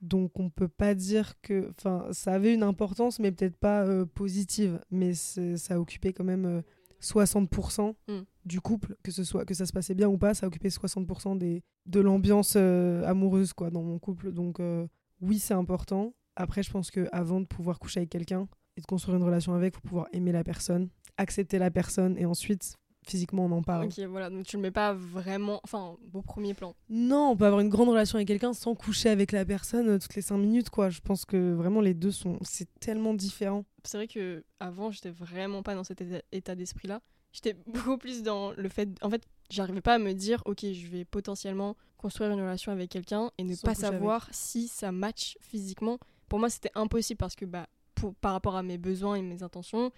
Donc 0.00 0.38
on 0.38 0.50
peut 0.50 0.68
pas 0.68 0.94
dire 0.94 1.40
que 1.40 1.70
enfin 1.70 2.06
ça 2.12 2.32
avait 2.34 2.52
une 2.52 2.62
importance 2.62 3.18
mais 3.18 3.32
peut-être 3.32 3.56
pas 3.56 3.84
euh, 3.84 4.04
positive. 4.06 4.80
Mais 4.90 5.14
ça 5.14 5.74
a 5.74 5.78
occupé 5.78 6.12
quand 6.12 6.24
même 6.24 6.44
euh, 6.46 6.62
60% 7.02 7.94
Mm. 8.08 8.20
du 8.44 8.60
couple 8.60 8.96
que 9.02 9.10
ce 9.12 9.24
soit 9.24 9.44
que 9.44 9.54
ça 9.54 9.66
se 9.66 9.72
passait 9.72 9.94
bien 9.94 10.08
ou 10.08 10.16
pas 10.18 10.34
ça 10.34 10.46
a 10.46 10.48
occupé 10.48 10.68
60% 10.68 11.36
des 11.36 11.62
de 11.86 12.00
l'ambiance 12.00 12.54
euh, 12.56 13.04
amoureuse 13.04 13.52
quoi 13.52 13.70
dans 13.70 13.82
mon 13.82 13.98
couple. 13.98 14.32
Donc 14.32 14.60
euh, 14.60 14.86
oui 15.20 15.38
c'est 15.38 15.54
important. 15.54 16.14
Après 16.36 16.62
je 16.62 16.70
pense 16.70 16.90
que 16.90 17.08
avant 17.12 17.40
de 17.40 17.46
pouvoir 17.46 17.78
coucher 17.78 18.00
avec 18.00 18.10
quelqu'un 18.10 18.48
et 18.76 18.80
de 18.80 18.86
construire 18.86 19.16
une 19.16 19.24
relation 19.24 19.54
avec 19.54 19.74
faut 19.74 19.80
pouvoir 19.80 20.06
aimer 20.12 20.32
la 20.32 20.44
personne 20.44 20.88
accepter 21.18 21.58
la 21.58 21.70
personne 21.70 22.16
et 22.18 22.26
ensuite 22.26 22.76
physiquement 23.06 23.46
on 23.46 23.52
en 23.52 23.62
parle 23.62 23.86
Ok, 23.86 23.98
voilà, 24.00 24.28
donc 24.30 24.44
tu 24.44 24.56
le 24.56 24.62
mets 24.62 24.70
pas 24.70 24.92
vraiment, 24.92 25.60
enfin, 25.64 25.96
au 26.12 26.22
premier 26.22 26.54
plan. 26.54 26.74
non, 26.90 27.30
on 27.30 27.36
peut 27.36 27.46
avoir 27.46 27.60
une 27.60 27.68
grande 27.68 27.88
relation 27.88 28.16
avec 28.16 28.28
quelqu'un 28.28 28.52
sans 28.52 28.74
coucher 28.74 29.08
avec 29.08 29.32
la 29.32 29.44
personne 29.44 29.88
euh, 29.88 29.98
toutes 29.98 30.14
les 30.16 30.22
cinq 30.22 30.38
minutes, 30.38 30.70
quoi. 30.70 30.90
Je 30.90 31.00
pense 31.00 31.24
que 31.24 31.52
vraiment 31.54 31.80
les 31.80 31.94
deux 31.94 32.10
sont. 32.10 32.38
C'est 32.42 32.68
tellement 32.80 33.14
différent. 33.14 33.64
C'est 33.84 33.96
vrai 33.98 34.08
que 34.08 34.44
avant, 34.60 34.90
j'étais 34.90 35.10
vraiment 35.10 35.62
pas 35.62 35.74
dans 35.74 35.84
cet 35.84 36.02
état- 36.32 36.54
d'esprit-là. 36.54 37.00
J'étais 37.32 37.54
beaucoup 37.66 37.98
plus 37.98 38.22
dans 38.22 38.52
le 38.52 38.68
fait, 38.68 38.88
en 39.02 39.10
fait, 39.10 39.22
j'arrivais 39.50 39.80
pas 39.82 39.94
à 39.94 39.98
me 39.98 40.12
dire, 40.12 40.42
ok, 40.46 40.60
je 40.72 40.86
vais 40.88 41.04
potentiellement 41.04 41.76
construire 41.98 42.30
une 42.30 42.40
relation 42.40 42.72
avec 42.72 42.90
quelqu'un 42.90 43.30
et 43.38 43.44
ne 43.44 43.54
Sans 43.54 43.62
pas 43.66 43.70
avec. 43.72 43.80
savoir 43.80 44.28
si 44.32 44.68
ça 44.68 44.90
match 44.92 45.36
physiquement. 45.40 45.98
Pour 46.28 46.38
moi, 46.40 46.50
c'était 46.50 46.70
impossible 46.74 47.18
parce 47.18 47.36
que, 47.36 47.44
bah, 47.44 47.66
pour, 47.94 48.14
par 48.16 48.32
rapport 48.32 48.56
à 48.56 48.62
mes 48.62 48.78
besoins 48.78 49.14
et 49.14 49.22
mes 49.22 49.42
intentions, 49.42 49.90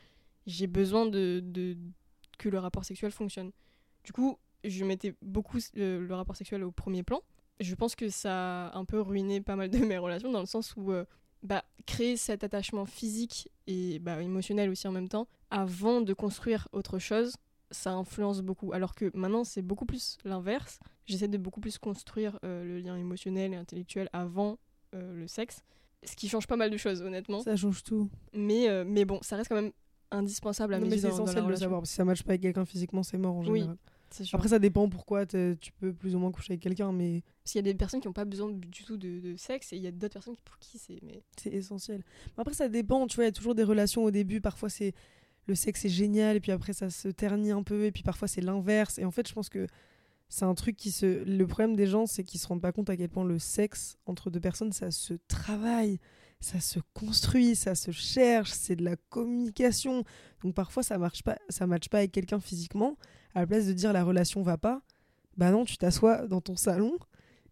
j'ai 0.46 0.66
besoin 0.66 1.06
de, 1.06 1.40
de 1.44 1.76
que 2.38 2.48
le 2.48 2.58
rapport 2.58 2.84
sexuel 2.84 3.10
fonctionne. 3.10 3.52
Du 4.04 4.12
coup, 4.12 4.38
je 4.64 4.84
mettais 4.84 5.14
beaucoup 5.22 5.58
euh, 5.76 6.00
le 6.06 6.14
rapport 6.14 6.36
sexuel 6.36 6.64
au 6.64 6.70
premier 6.70 7.02
plan. 7.02 7.20
Je 7.60 7.74
pense 7.74 7.94
que 7.96 8.08
ça 8.08 8.68
a 8.68 8.78
un 8.78 8.84
peu 8.84 9.00
ruiné 9.00 9.40
pas 9.40 9.56
mal 9.56 9.70
de 9.70 9.78
mes 9.84 9.98
relations 9.98 10.30
dans 10.30 10.40
le 10.40 10.46
sens 10.46 10.74
où 10.76 10.92
euh, 10.92 11.04
bah, 11.42 11.64
créer 11.86 12.16
cet 12.16 12.44
attachement 12.44 12.86
physique 12.86 13.48
et 13.66 13.98
bah, 13.98 14.22
émotionnel 14.22 14.70
aussi 14.70 14.88
en 14.88 14.92
même 14.92 15.08
temps 15.08 15.28
avant 15.50 16.00
de 16.00 16.12
construire 16.12 16.68
autre 16.72 16.98
chose, 16.98 17.34
ça 17.70 17.92
influence 17.92 18.40
beaucoup. 18.40 18.72
Alors 18.72 18.94
que 18.94 19.10
maintenant, 19.14 19.44
c'est 19.44 19.62
beaucoup 19.62 19.86
plus 19.86 20.18
l'inverse. 20.24 20.78
J'essaie 21.06 21.28
de 21.28 21.38
beaucoup 21.38 21.60
plus 21.60 21.78
construire 21.78 22.38
euh, 22.44 22.64
le 22.64 22.78
lien 22.78 22.96
émotionnel 22.96 23.52
et 23.52 23.56
intellectuel 23.56 24.08
avant 24.12 24.58
euh, 24.94 25.14
le 25.14 25.26
sexe. 25.26 25.62
Ce 26.04 26.14
qui 26.14 26.28
change 26.28 26.46
pas 26.46 26.56
mal 26.56 26.70
de 26.70 26.76
choses, 26.76 27.02
honnêtement. 27.02 27.40
Ça 27.40 27.56
change 27.56 27.82
tout. 27.82 28.08
Mais, 28.32 28.68
euh, 28.68 28.84
mais 28.86 29.04
bon, 29.04 29.18
ça 29.22 29.36
reste 29.36 29.48
quand 29.48 29.60
même 29.60 29.72
indispensable 30.10 30.74
à 30.74 30.78
mes 30.80 30.86
yeux 30.90 30.98
c'est 30.98 31.08
essentiel 31.08 31.44
de 31.44 31.48
le 31.50 31.56
savoir. 31.56 31.86
Si 31.86 31.94
ça 31.94 32.04
matche 32.04 32.22
pas 32.22 32.32
avec 32.32 32.42
quelqu'un 32.42 32.64
physiquement, 32.64 33.02
c'est 33.02 33.18
mort 33.18 33.36
en 33.36 33.46
Oui. 33.46 33.60
général. 33.60 33.76
Après, 34.32 34.48
ça 34.48 34.58
dépend 34.58 34.88
pourquoi 34.88 35.26
tu 35.26 35.56
peux 35.78 35.92
plus 35.92 36.14
ou 36.14 36.18
moins 36.18 36.30
coucher 36.32 36.52
avec 36.54 36.62
quelqu'un, 36.62 36.92
mais 36.92 37.22
Parce 37.44 37.52
qu'il 37.52 37.58
y 37.58 37.68
a 37.68 37.70
des 37.72 37.76
personnes 37.76 38.00
qui 38.00 38.06
n'ont 38.08 38.14
pas 38.14 38.24
besoin 38.24 38.50
du 38.50 38.84
tout 38.84 38.96
de, 38.96 39.20
de 39.20 39.36
sexe 39.36 39.72
et 39.74 39.76
il 39.76 39.82
y 39.82 39.86
a 39.86 39.90
d'autres 39.90 40.14
personnes 40.14 40.36
pour 40.46 40.56
qui 40.58 40.78
c'est. 40.78 40.98
Mais... 41.02 41.22
c'est 41.36 41.52
essentiel. 41.52 42.02
Après, 42.38 42.54
ça 42.54 42.68
dépend. 42.70 43.06
Tu 43.06 43.16
vois, 43.16 43.24
il 43.24 43.26
y 43.26 43.28
a 43.28 43.32
toujours 43.32 43.54
des 43.54 43.64
relations 43.64 44.04
au 44.04 44.10
début. 44.10 44.40
Parfois, 44.40 44.70
c'est 44.70 44.94
le 45.46 45.54
sexe 45.54 45.84
est 45.84 45.90
génial, 45.90 46.36
et 46.36 46.40
puis 46.40 46.52
après, 46.52 46.72
ça 46.72 46.88
se 46.90 47.08
ternit 47.08 47.50
un 47.50 47.62
peu, 47.62 47.84
et 47.84 47.92
puis 47.92 48.02
parfois, 48.02 48.28
c'est 48.28 48.40
l'inverse. 48.42 48.98
Et 48.98 49.04
en 49.04 49.10
fait, 49.10 49.28
je 49.28 49.32
pense 49.34 49.48
que 49.50 49.66
c'est 50.30 50.44
un 50.46 50.54
truc 50.54 50.76
qui 50.76 50.90
se. 50.90 51.24
Le 51.24 51.46
problème 51.46 51.76
des 51.76 51.86
gens, 51.86 52.06
c'est 52.06 52.24
qu'ils 52.24 52.40
se 52.40 52.46
rendent 52.46 52.60
pas 52.62 52.72
compte 52.72 52.88
à 52.88 52.96
quel 52.96 53.08
point 53.10 53.24
le 53.24 53.38
sexe 53.38 53.98
entre 54.06 54.30
deux 54.30 54.40
personnes, 54.40 54.72
ça 54.72 54.90
se 54.90 55.14
travaille, 55.28 55.98
ça 56.40 56.60
se 56.60 56.78
construit, 56.94 57.56
ça 57.56 57.74
se 57.74 57.90
cherche, 57.90 58.50
c'est 58.52 58.76
de 58.76 58.84
la 58.84 58.96
communication. 59.10 60.04
Donc 60.42 60.54
parfois, 60.54 60.82
ça 60.82 60.98
marche 60.98 61.22
pas, 61.22 61.36
ça 61.48 61.66
matche 61.66 61.88
pas 61.88 61.98
avec 61.98 62.12
quelqu'un 62.12 62.40
physiquement. 62.40 62.96
À 63.34 63.40
la 63.40 63.46
place 63.46 63.66
de 63.66 63.72
dire 63.72 63.92
la 63.92 64.04
relation 64.04 64.42
va 64.42 64.56
pas, 64.56 64.82
bah 65.36 65.50
non, 65.50 65.64
tu 65.64 65.76
t'assois 65.76 66.26
dans 66.26 66.40
ton 66.40 66.56
salon. 66.56 66.96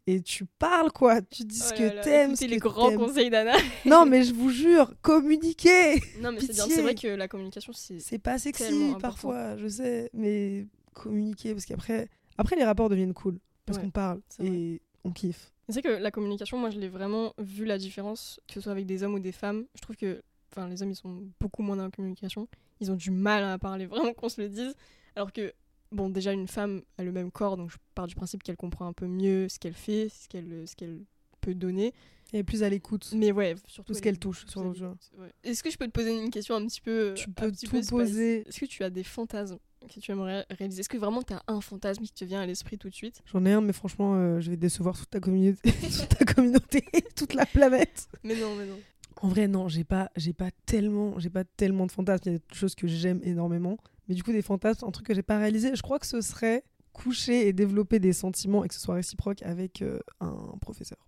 Et 0.09 0.23
tu 0.23 0.45
parles 0.45 0.93
quoi, 0.93 1.21
tu 1.21 1.43
dis 1.43 1.59
ce 1.59 1.73
Oh 1.75 1.79
que 1.79 1.83
là 1.83 1.95
là, 1.95 2.03
t'aimes, 2.03 2.37
ce 2.37 2.45
écoutez 2.45 2.55
les 2.55 2.61
que 2.61 2.69
grands 2.69 2.97
conseils 2.97 3.29
d'Anna. 3.29 3.57
Non, 3.85 4.07
mais 4.07 4.23
je 4.23 4.33
vous 4.33 4.51
jure, 4.51 4.95
communiquer 5.03 5.97
non, 6.21 6.31
mais 6.31 6.41
c'est. 6.41 6.53
C'est 6.53 6.83
vrai 6.83 6.95
que 6.95 7.09
la 7.09 7.27
communication, 7.27 7.73
c'est. 7.73 7.99
C'est 7.99 8.21
pas 8.21 8.39
sexy 8.39 8.95
parfois, 9.01 9.57
je 9.57 9.67
sais, 9.67 10.11
mais 10.13 10.69
communiquer, 10.95 11.55
parce 11.55 11.65
qu'après, 11.67 12.09
après 12.39 12.55
les 12.55 12.63
rapports 12.65 12.89
deviennent 12.89 13.15
cool, 13.15 13.41
parce 13.65 13.79
Ouais, 13.79 13.85
qu'on 13.85 13.91
parle 13.91 14.21
c'est 14.29 14.45
et 14.47 14.81
on 15.03 15.11
kiffe. 15.11 15.53
C'est 15.69 15.83
que 15.83 15.89
la 15.89 16.11
communication, 16.11 16.59
moi, 16.59 16.71
je 16.71 16.79
l'ai 16.79 16.89
vraiment 16.89 17.33
vu 17.39 17.65
la 17.65 17.79
différence, 17.79 18.41
que 18.47 18.55
ce 18.55 18.61
soit 18.61 18.73
avec 18.73 18.87
des 18.87 19.03
hommes 19.03 19.15
ou 19.15 19.19
des 19.19 19.33
femmes. 19.33 19.67
Je 19.75 19.81
trouve 19.81 19.97
que 19.97 20.23
enfin, 20.53 20.69
les 20.69 20.83
hommes, 20.83 20.91
ils 20.91 20.97
sont 20.97 21.23
beaucoup 21.41 21.63
moins 21.63 21.77
dans 21.77 21.85
la 21.85 21.91
communication. 21.91 22.49
Ils 22.81 22.91
ont 22.93 22.97
du 22.97 23.11
mal 23.11 23.45
à 23.45 23.59
parler, 23.59 23.87
vraiment 23.87 24.13
qu'on 24.13 24.29
se 24.29 24.41
le 24.41 24.49
dise. 24.49 24.75
Alors 25.17 25.33
que, 25.33 25.53
bon, 25.93 26.09
déjà, 26.09 26.33
une 26.33 26.49
femme 26.49 26.83
a 26.99 27.05
le 27.05 27.13
même 27.13 27.31
corps, 27.31 27.57
donc 27.57 27.71
je 27.71 27.77
pars 27.95 28.07
du 28.07 28.15
principe 28.15 28.43
qu'elle 28.43 28.57
comprend 28.57 28.87
un 28.87 28.93
peu 28.93 29.07
mieux 29.07 29.49
ce 29.49 29.59
qu'elle 29.59 29.75
fait, 29.75 30.09
ce 30.09 30.29
qu'elle 30.29 30.69
ce 30.69 30.77
qu'elle 30.77 31.01
peut 31.41 31.55
donner. 31.55 31.93
Elle 32.33 32.41
est 32.41 32.45
plus 32.45 32.63
à 32.63 32.69
l'écoute. 32.69 33.13
Mais 33.15 33.31
ouais, 33.31 33.55
surtout. 33.67 33.93
Tout 33.93 33.95
ce 33.95 33.99
elle 33.99 34.05
qu'elle 34.05 34.19
touche 34.19 34.47
sur 34.47 34.63
ouais. 34.63 35.33
Est-ce 35.45 35.63
que 35.63 35.71
je 35.71 35.79
peux 35.79 35.87
te 35.87 35.93
poser 35.93 36.17
une 36.17 36.31
question 36.31 36.57
un 36.57 36.67
petit 36.67 36.81
peu. 36.81 37.15
Tu 37.17 37.31
un 37.31 37.33
peux 37.33 37.53
tout 37.53 37.81
poser. 37.89 38.47
Est-ce 38.49 38.61
que 38.61 38.67
tu 38.67 38.83
as 38.83 38.91
des 38.91 39.05
fantasmes 39.05 39.59
que 39.87 40.01
tu 40.01 40.13
aimerais 40.13 40.45
réaliser? 40.51 40.81
Est-ce 40.81 40.89
que 40.89 40.97
vraiment 40.97 41.23
tu 41.23 41.33
as 41.33 41.43
un 41.47 41.61
fantasme 41.61 42.03
qui 42.03 42.13
te 42.13 42.25
vient 42.25 42.41
à 42.41 42.47
l'esprit 42.47 42.79
tout 42.79 42.89
de 42.89 42.95
suite? 42.95 43.23
J'en 43.33 43.45
ai 43.45 43.53
un, 43.53 43.61
mais 43.61 43.73
franchement, 43.73 44.15
euh, 44.15 44.41
je 44.41 44.51
vais 44.51 44.57
décevoir 44.57 44.97
toute 44.97 45.11
ta 45.11 45.21
communauté, 45.21 45.73
toute 45.83 46.09
ta 46.09 46.25
communauté, 46.25 46.85
toute 47.17 47.35
la 47.35 47.47
planète. 47.47 48.09
Mais 48.25 48.37
non, 48.37 48.55
mais 48.57 48.67
non. 48.67 48.79
En 49.23 49.29
vrai, 49.29 49.49
non, 49.49 49.69
j'ai 49.69 49.85
pas, 49.85 50.11
j'ai 50.17 50.35
pas 50.35 50.51
tellement, 50.67 51.19
j'ai 51.19 51.31
pas 51.31 51.45
tellement 51.45 51.87
de 51.87 51.93
fantasmes. 51.93 52.23
Il 52.27 52.33
y 52.33 52.37
a 52.37 52.39
des 52.39 52.45
choses 52.55 52.75
que 52.75 52.87
j'aime 52.87 53.21
énormément, 53.23 53.79
mais 54.09 54.15
du 54.15 54.23
coup, 54.23 54.33
des 54.33 54.43
fantasmes, 54.43 54.87
un 54.87 54.91
truc 54.91 55.07
que 55.07 55.15
j'ai 55.15 55.23
pas 55.23 55.39
réalisé. 55.39 55.75
Je 55.75 55.83
crois 55.83 55.99
que 55.99 56.07
ce 56.07 56.21
serait 56.21 56.65
coucher 56.93 57.47
et 57.47 57.53
développer 57.53 57.99
des 57.99 58.13
sentiments 58.13 58.65
et 58.65 58.69
que 58.69 58.75
ce 58.75 58.81
soit 58.81 58.95
réciproque 58.95 59.43
avec 59.43 59.83
euh, 59.83 60.01
un 60.21 60.57
professeur 60.61 60.99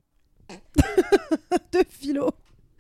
de 1.72 1.82
philo. 1.88 2.30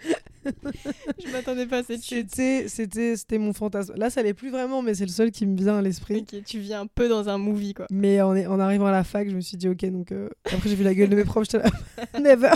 Je 0.44 1.30
m'attendais 1.32 1.66
pas 1.66 1.78
à 1.78 1.82
cette 1.82 2.02
chute. 2.04 2.34
C'était, 2.34 3.14
c'était, 3.14 3.38
mon 3.38 3.52
fantasme. 3.52 3.94
Là, 3.96 4.08
ça 4.10 4.22
l'est 4.22 4.34
plus 4.34 4.50
vraiment, 4.50 4.80
mais 4.82 4.94
c'est 4.94 5.04
le 5.04 5.10
seul 5.10 5.30
qui 5.30 5.44
me 5.46 5.56
vient 5.56 5.76
à 5.78 5.82
l'esprit. 5.82 6.18
Ok, 6.32 6.42
tu 6.44 6.58
viens 6.60 6.82
un 6.82 6.86
peu 6.86 7.08
dans 7.08 7.28
un 7.28 7.38
movie 7.38 7.74
quoi. 7.74 7.86
Mais 7.90 8.20
en, 8.22 8.60
arrivant 8.60 8.86
à 8.86 8.92
la 8.92 9.04
fac, 9.04 9.28
je 9.28 9.34
me 9.34 9.40
suis 9.40 9.56
dit 9.56 9.68
ok. 9.68 9.84
Donc 9.90 10.12
euh, 10.12 10.28
après, 10.46 10.68
j'ai 10.70 10.74
vu 10.76 10.84
la 10.84 10.94
gueule 10.94 11.10
de 11.10 11.16
mes 11.16 11.24
profs. 11.24 11.44
J'étais 11.50 11.58
là, 11.64 11.70
never, 12.20 12.50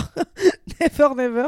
never, 0.81 1.15
never. 1.15 1.47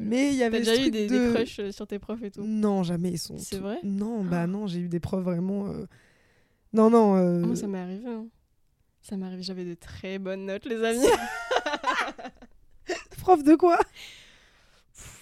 Mais 0.00 0.28
il 0.28 0.34
y 0.36 0.38
T'as 0.38 0.46
avait 0.46 0.58
déjà 0.60 0.76
eu 0.76 0.90
des, 0.90 1.06
de... 1.08 1.28
des 1.28 1.34
crushs 1.34 1.58
euh, 1.60 1.72
sur 1.72 1.86
tes 1.86 1.98
profs 1.98 2.22
et 2.22 2.30
tout 2.30 2.42
Non, 2.44 2.82
jamais. 2.82 3.10
Ils 3.10 3.18
sont. 3.18 3.36
C'est 3.38 3.56
tout- 3.56 3.62
vrai 3.62 3.78
Non, 3.82 4.24
bah 4.24 4.42
Ah. 4.42 4.46
non. 4.46 4.66
J'ai 4.66 4.78
eu 4.80 4.88
des 4.88 5.00
profs 5.00 5.24
vraiment. 5.24 5.66
euh, 5.68 5.86
Non, 6.72 6.88
non. 6.90 7.16
euh, 7.16 7.40
Moi, 7.40 7.56
ça 7.56 7.66
m'est 7.66 7.78
arrivé. 7.78 8.06
hein. 8.08 8.26
Ça 9.02 9.16
m'est 9.16 9.26
arrivé, 9.26 9.42
j'avais 9.42 9.64
de 9.64 9.74
très 9.74 10.18
bonnes 10.18 10.44
notes, 10.46 10.66
les 10.66 10.82
amis. 10.84 11.06
Prof 13.20 13.42
de 13.42 13.54
quoi? 13.54 13.78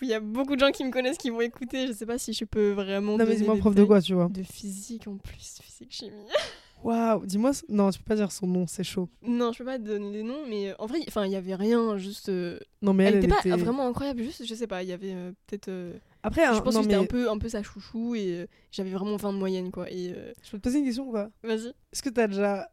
Il 0.02 0.08
y 0.08 0.14
a 0.14 0.20
beaucoup 0.20 0.54
de 0.54 0.60
gens 0.60 0.70
qui 0.70 0.84
me 0.84 0.90
connaissent 0.90 1.18
qui 1.18 1.30
vont 1.30 1.40
écouter. 1.40 1.86
Je 1.86 1.92
sais 1.92 2.06
pas 2.06 2.18
si 2.18 2.32
je 2.32 2.44
peux 2.44 2.70
vraiment. 2.72 3.16
Non, 3.18 3.24
mais 3.26 3.36
dis-moi 3.36 3.56
prof 3.56 3.74
de 3.74 3.84
quoi, 3.84 4.00
tu 4.00 4.14
vois 4.14 4.28
De 4.28 4.42
physique 4.42 5.06
en 5.08 5.16
plus, 5.16 5.58
physique 5.62 5.92
chimie. 5.92 6.12
Waouh. 6.84 7.24
Dis-moi. 7.26 7.52
Non, 7.68 7.90
tu 7.90 7.98
peux 7.98 8.04
pas 8.04 8.14
dire 8.16 8.30
son 8.30 8.46
nom. 8.46 8.66
C'est 8.66 8.84
chaud. 8.84 9.08
non, 9.22 9.50
je 9.52 9.58
peux 9.58 9.64
pas 9.64 9.78
donner 9.78 10.12
des 10.12 10.22
noms, 10.22 10.46
mais 10.48 10.70
euh, 10.70 10.74
en 10.78 10.86
vrai, 10.86 10.98
enfin, 11.08 11.24
il 11.26 11.32
y 11.32 11.36
avait 11.36 11.54
rien. 11.54 11.96
Juste, 11.96 12.28
euh, 12.28 12.58
Non, 12.82 12.92
mais 12.92 13.04
elle, 13.04 13.14
elle, 13.16 13.24
était 13.24 13.26
elle 13.26 13.42
pas 13.42 13.56
était- 13.56 13.64
vraiment 13.64 13.86
incroyable. 13.88 14.22
Juste, 14.22 14.44
je 14.46 14.54
sais 14.54 14.66
pas, 14.66 14.82
il 14.82 14.88
y 14.90 14.92
avait 14.92 15.14
euh, 15.14 15.32
peut-être. 15.46 15.68
euh, 15.68 15.94
Après, 16.22 16.44
je 16.44 16.50
hein, 16.50 16.60
pense 16.60 16.74
non, 16.74 16.80
que 16.80 16.84
j'étais 16.84 16.96
mais 16.98 17.02
un 17.02 17.06
peu, 17.06 17.30
un 17.30 17.38
peu 17.38 17.48
sa 17.48 17.62
chouchou 17.62 18.14
et 18.14 18.42
euh, 18.42 18.46
j'avais 18.70 18.90
vraiment 18.90 19.16
20 19.16 19.32
de 19.32 19.38
moyenne, 19.38 19.70
quoi. 19.72 19.90
Et 19.90 20.14
je 20.44 20.50
peux 20.50 20.58
te 20.58 20.62
poser 20.64 20.78
une 20.80 20.84
question 20.84 21.08
ou 21.08 21.12
pas? 21.12 21.30
vas-y. 21.42 21.68
Est-ce 21.92 22.02
que 22.02 22.10
t'as 22.10 22.28
déjà 22.28 22.70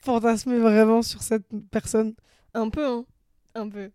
fantasmé 0.00 0.58
vraiment 0.58 1.02
sur 1.02 1.22
cette 1.22 1.46
personne? 1.70 2.14
Un 2.54 2.68
peu, 2.70 2.84
hein. 2.86 3.04
Un 3.54 3.68
peu. 3.68 3.90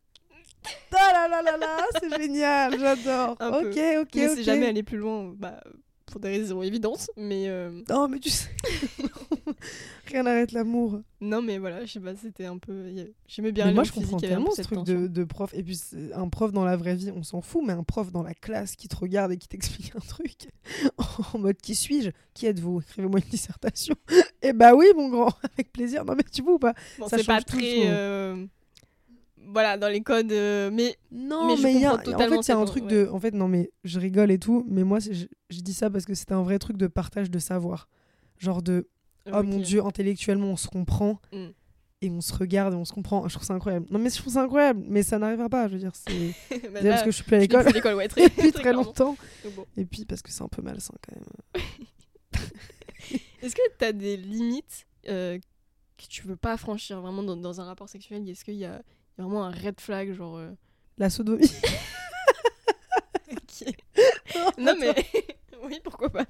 Ah 0.94 1.12
là 1.14 1.28
là 1.28 1.42
là 1.42 1.58
là, 1.58 1.86
c'est 2.00 2.22
génial, 2.22 2.80
j'adore. 2.80 3.32
Ok, 3.40 3.66
ok, 3.66 3.76
mais 3.76 3.98
ok. 4.00 4.08
c'est 4.14 4.44
jamais 4.44 4.68
aller 4.68 4.84
plus 4.84 4.98
loin, 4.98 5.34
bah, 5.38 5.62
pour 6.08 6.20
des 6.22 6.30
raisons 6.30 6.62
évidentes. 6.62 7.10
Mais 7.18 7.48
euh, 7.48 7.82
Non, 7.90 8.08
mais 8.08 8.20
tu 8.20 8.30
sais, 8.30 8.50
rien 10.06 10.24
n'arrête 10.24 10.52
l'amour. 10.54 11.02
non, 11.22 11.42
mais 11.42 11.58
voilà, 11.58 11.86
je 11.86 11.92
sais 11.92 12.00
pas, 12.00 12.16
c'était 12.16 12.46
un 12.46 12.58
peu. 12.58 12.86
J'aimais 13.28 13.52
bien 13.52 13.66
Mais 13.66 13.74
moi, 13.74 13.84
je 13.84 13.92
comprends 13.92 14.18
tellement 14.18 14.52
ce 14.52 14.62
truc 14.62 14.84
de, 14.84 15.08
de 15.08 15.24
prof. 15.24 15.54
Et 15.54 15.64
puis, 15.64 15.80
un 16.14 16.30
prof 16.30 16.52
dans 16.52 16.64
la 16.66 16.78
vraie 16.78 16.96
vie, 16.96 17.12
on 17.16 17.24
s'en 17.24 17.42
fout, 17.42 17.62
mais 17.66 17.74
un 17.74 17.84
prof 17.84 18.12
dans 18.12 18.24
la 18.24 18.34
classe 18.34 18.76
qui 18.76 18.88
te 18.88 18.96
regarde 18.96 19.32
et 19.34 19.38
qui 19.38 19.48
t'explique 19.48 19.94
un 19.96 20.00
truc 20.00 20.50
en 21.34 21.40
mode 21.40 21.58
qui 21.58 21.76
suis-je? 21.76 22.10
Qui 22.34 22.48
êtes-vous? 22.48 22.82
Écrivez-moi 22.82 23.20
une 23.20 23.30
dissertation. 23.30 23.96
Eh 24.44 24.54
bah 24.54 24.76
oui, 24.76 24.86
mon 24.96 25.10
grand, 25.10 25.34
avec 25.56 25.74
plaisir. 25.74 26.06
Non, 26.06 26.14
mais 26.16 26.24
tu 26.32 26.44
vois 26.44 26.54
ou 26.54 26.60
pas? 26.60 26.74
Bon, 27.00 27.08
ça 27.08 27.18
c'est 27.18 27.26
pas 27.26 27.42
très. 27.42 27.88
Voilà, 29.50 29.78
dans 29.78 29.88
les 29.88 30.02
codes. 30.02 30.32
euh, 30.32 30.70
mais 30.72 30.98
Non, 31.12 31.48
Mais 31.48 31.56
mais, 31.56 31.72
je 31.74 31.78
il 31.78 31.82
y 31.82 31.86
a, 31.86 31.94
en 31.94 31.98
fait, 31.98 32.06
il 32.06 32.48
y 32.50 32.52
a 32.52 32.58
un 32.58 32.66
truc 32.66 32.84
ouais. 32.86 32.92
de. 32.92 33.10
En 33.12 33.20
fait, 33.20 33.34
non, 33.34 33.48
mais 33.48 33.72
je 33.84 34.00
rigole 34.00 34.30
et 34.32 34.40
tout, 34.40 34.66
mais 34.70 34.84
moi, 34.84 35.00
je, 35.00 35.26
je 35.50 35.60
dis 35.62 35.74
ça 35.74 35.90
parce 35.90 36.06
que 36.06 36.14
c'était 36.14 36.34
un 36.34 36.44
vrai 36.44 36.60
truc 36.60 36.78
de 36.78 36.88
partage 36.88 37.32
de 37.32 37.40
savoir. 37.40 37.88
Genre 38.38 38.62
de. 38.62 38.90
Oh 39.32 39.44
mon 39.44 39.60
dieu, 39.60 39.84
intellectuellement, 39.86 40.48
on 40.48 40.56
se 40.58 40.68
comprend. 40.68 41.20
Mm. 41.34 41.48
Et 42.02 42.12
on 42.12 42.22
se 42.22 42.32
regarde 42.34 42.74
et 42.74 42.78
on 42.78 42.86
se 42.86 42.94
comprend. 42.94 43.28
Je 43.28 43.34
trouve 43.34 43.46
ça 43.48 43.56
incroyable. 43.56 43.88
Non, 43.90 43.98
mais 44.00 44.10
je 44.10 44.18
trouve 44.18 44.32
ça 44.34 44.44
incroyable. 44.44 44.84
Mais 44.88 45.02
ça 45.02 45.18
n'arrivera 45.18 45.50
pas. 45.50 45.68
Je 45.68 45.74
veux 45.74 45.80
dire, 45.80 45.94
c'est. 45.96 46.60
Bah 46.72 46.80
parce 46.84 47.04
que 47.04 47.12
je 47.12 47.16
suis 47.16 47.24
plus 47.24 47.36
à 47.38 47.40
l'école 47.40 47.96
ouais, 47.96 48.08
très, 48.10 48.30
depuis 48.30 48.52
très 48.52 48.72
longtemps. 48.74 49.18
Bon. 49.56 49.66
Et 49.76 49.86
puis 49.86 50.06
parce 50.06 50.22
que 50.22 50.32
c'est 50.32 50.44
un 50.44 50.48
peu 50.48 50.62
malsain 50.62 50.94
quand 51.02 51.16
même. 51.16 52.44
Est-ce 53.42 53.56
que 53.56 53.62
t'as 53.78 53.92
des 53.94 54.18
limites 54.18 54.86
euh, 55.10 55.38
que 55.98 56.06
tu 56.08 56.24
veux 56.28 56.36
pas 56.36 56.58
franchir 56.58 57.02
vraiment 57.02 57.24
dans, 57.24 57.38
dans 57.38 57.62
un 57.62 57.66
rapport 57.66 57.90
sexuel? 57.90 58.28
Est-ce 58.30 58.44
qu'il 58.46 58.56
y 58.56 58.66
a, 58.66 58.82
y 59.18 59.22
a 59.22 59.24
vraiment 59.24 59.44
un 59.46 59.52
red 59.52 59.80
flag, 59.80 60.14
genre. 60.14 60.38
euh, 60.38 60.52
La 60.98 61.10
sodomie. 61.10 61.50
ok. 63.32 63.74
non, 64.58 64.74
mais. 64.80 64.94
oui, 65.64 65.80
pourquoi 65.84 66.10
pas 66.10 66.26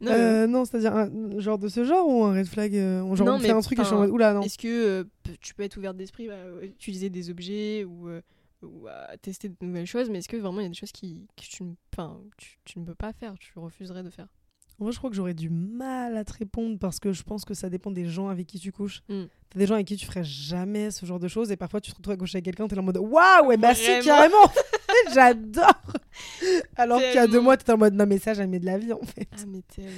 Non, 0.00 0.12
mais- 0.12 0.14
Euh, 0.14 0.46
non, 0.46 0.64
c'est-à-dire 0.64 0.94
un 0.94 1.38
genre 1.40 1.58
de 1.58 1.68
ce 1.68 1.84
genre 1.84 2.06
ou 2.08 2.24
un 2.24 2.32
red 2.34 2.46
flag 2.46 2.74
euh, 2.76 3.00
on- 3.02 3.14
Genre 3.16 3.26
Non, 3.26 3.34
on 3.34 3.38
fait 3.40 3.50
un 3.50 3.60
truc 3.60 3.78
et 3.78 3.82
je 3.82 3.86
suis 3.86 3.94
en 3.96 4.00
mode 4.00 4.10
oula 4.10 4.32
non. 4.34 4.42
Est-ce 4.42 4.58
que 4.58 4.68
euh, 4.68 5.04
tu 5.40 5.54
peux 5.54 5.62
être 5.64 5.76
ouverte 5.76 5.96
d'esprit 5.96 6.30
à 6.30 6.38
utiliser 6.62 7.10
des 7.10 7.30
objets 7.30 7.84
ou, 7.84 8.08
ou 8.62 8.86
à 8.88 9.16
tester 9.18 9.48
de 9.48 9.56
nouvelles 9.60 9.86
choses, 9.86 10.08
mais 10.10 10.18
est-ce 10.18 10.28
que 10.28 10.36
vraiment 10.36 10.60
il 10.60 10.64
y 10.64 10.66
a 10.66 10.70
des 10.70 10.74
choses 10.74 10.92
qui, 10.92 11.26
que 11.36 11.42
tu, 11.42 11.64
tu, 12.36 12.58
tu 12.64 12.78
ne 12.78 12.84
peux 12.84 12.94
pas 12.94 13.12
faire, 13.12 13.34
tu 13.38 13.52
refuserais 13.58 14.02
de 14.02 14.10
faire? 14.10 14.28
Moi, 14.78 14.92
je 14.92 14.98
crois 14.98 15.10
que 15.10 15.16
j'aurais 15.16 15.34
du 15.34 15.50
mal 15.50 16.16
à 16.16 16.24
te 16.24 16.32
répondre 16.32 16.78
parce 16.78 17.00
que 17.00 17.12
je 17.12 17.22
pense 17.24 17.44
que 17.44 17.52
ça 17.52 17.68
dépend 17.68 17.90
des 17.90 18.06
gens 18.06 18.28
avec 18.28 18.46
qui 18.46 18.60
tu 18.60 18.70
couches. 18.70 19.02
Mm. 19.08 19.24
T'as 19.50 19.58
des 19.58 19.66
gens 19.66 19.74
avec 19.74 19.86
qui 19.86 19.96
tu 19.96 20.06
ferais 20.06 20.22
jamais 20.22 20.90
ce 20.90 21.04
genre 21.04 21.18
de 21.18 21.26
choses 21.26 21.50
et 21.50 21.56
parfois 21.56 21.80
tu 21.80 21.90
te 21.90 21.96
retrouves 21.96 22.14
à 22.14 22.16
coucher 22.16 22.36
avec 22.36 22.44
quelqu'un, 22.44 22.68
t'es 22.68 22.78
en 22.78 22.82
mode 22.82 22.98
waouh, 22.98 23.46
ouais, 23.46 23.56
bah 23.56 23.74
si, 23.74 23.86
Vraiment 23.86 24.04
carrément, 24.04 24.52
j'adore. 25.14 25.82
Alors 26.76 27.00
qu'il 27.00 27.14
y 27.14 27.18
a 27.18 27.26
deux 27.26 27.40
mois, 27.40 27.56
t'étais 27.56 27.72
en 27.72 27.78
mode 27.78 27.94
non, 27.94 28.06
mais 28.06 28.18
ça, 28.18 28.34
jamais 28.34 28.60
de 28.60 28.66
la 28.66 28.78
vie 28.78 28.92
en 28.92 29.02
fait. 29.02 29.28
Ah, 29.32 29.44
mais 29.48 29.62
tellement. 29.62 29.90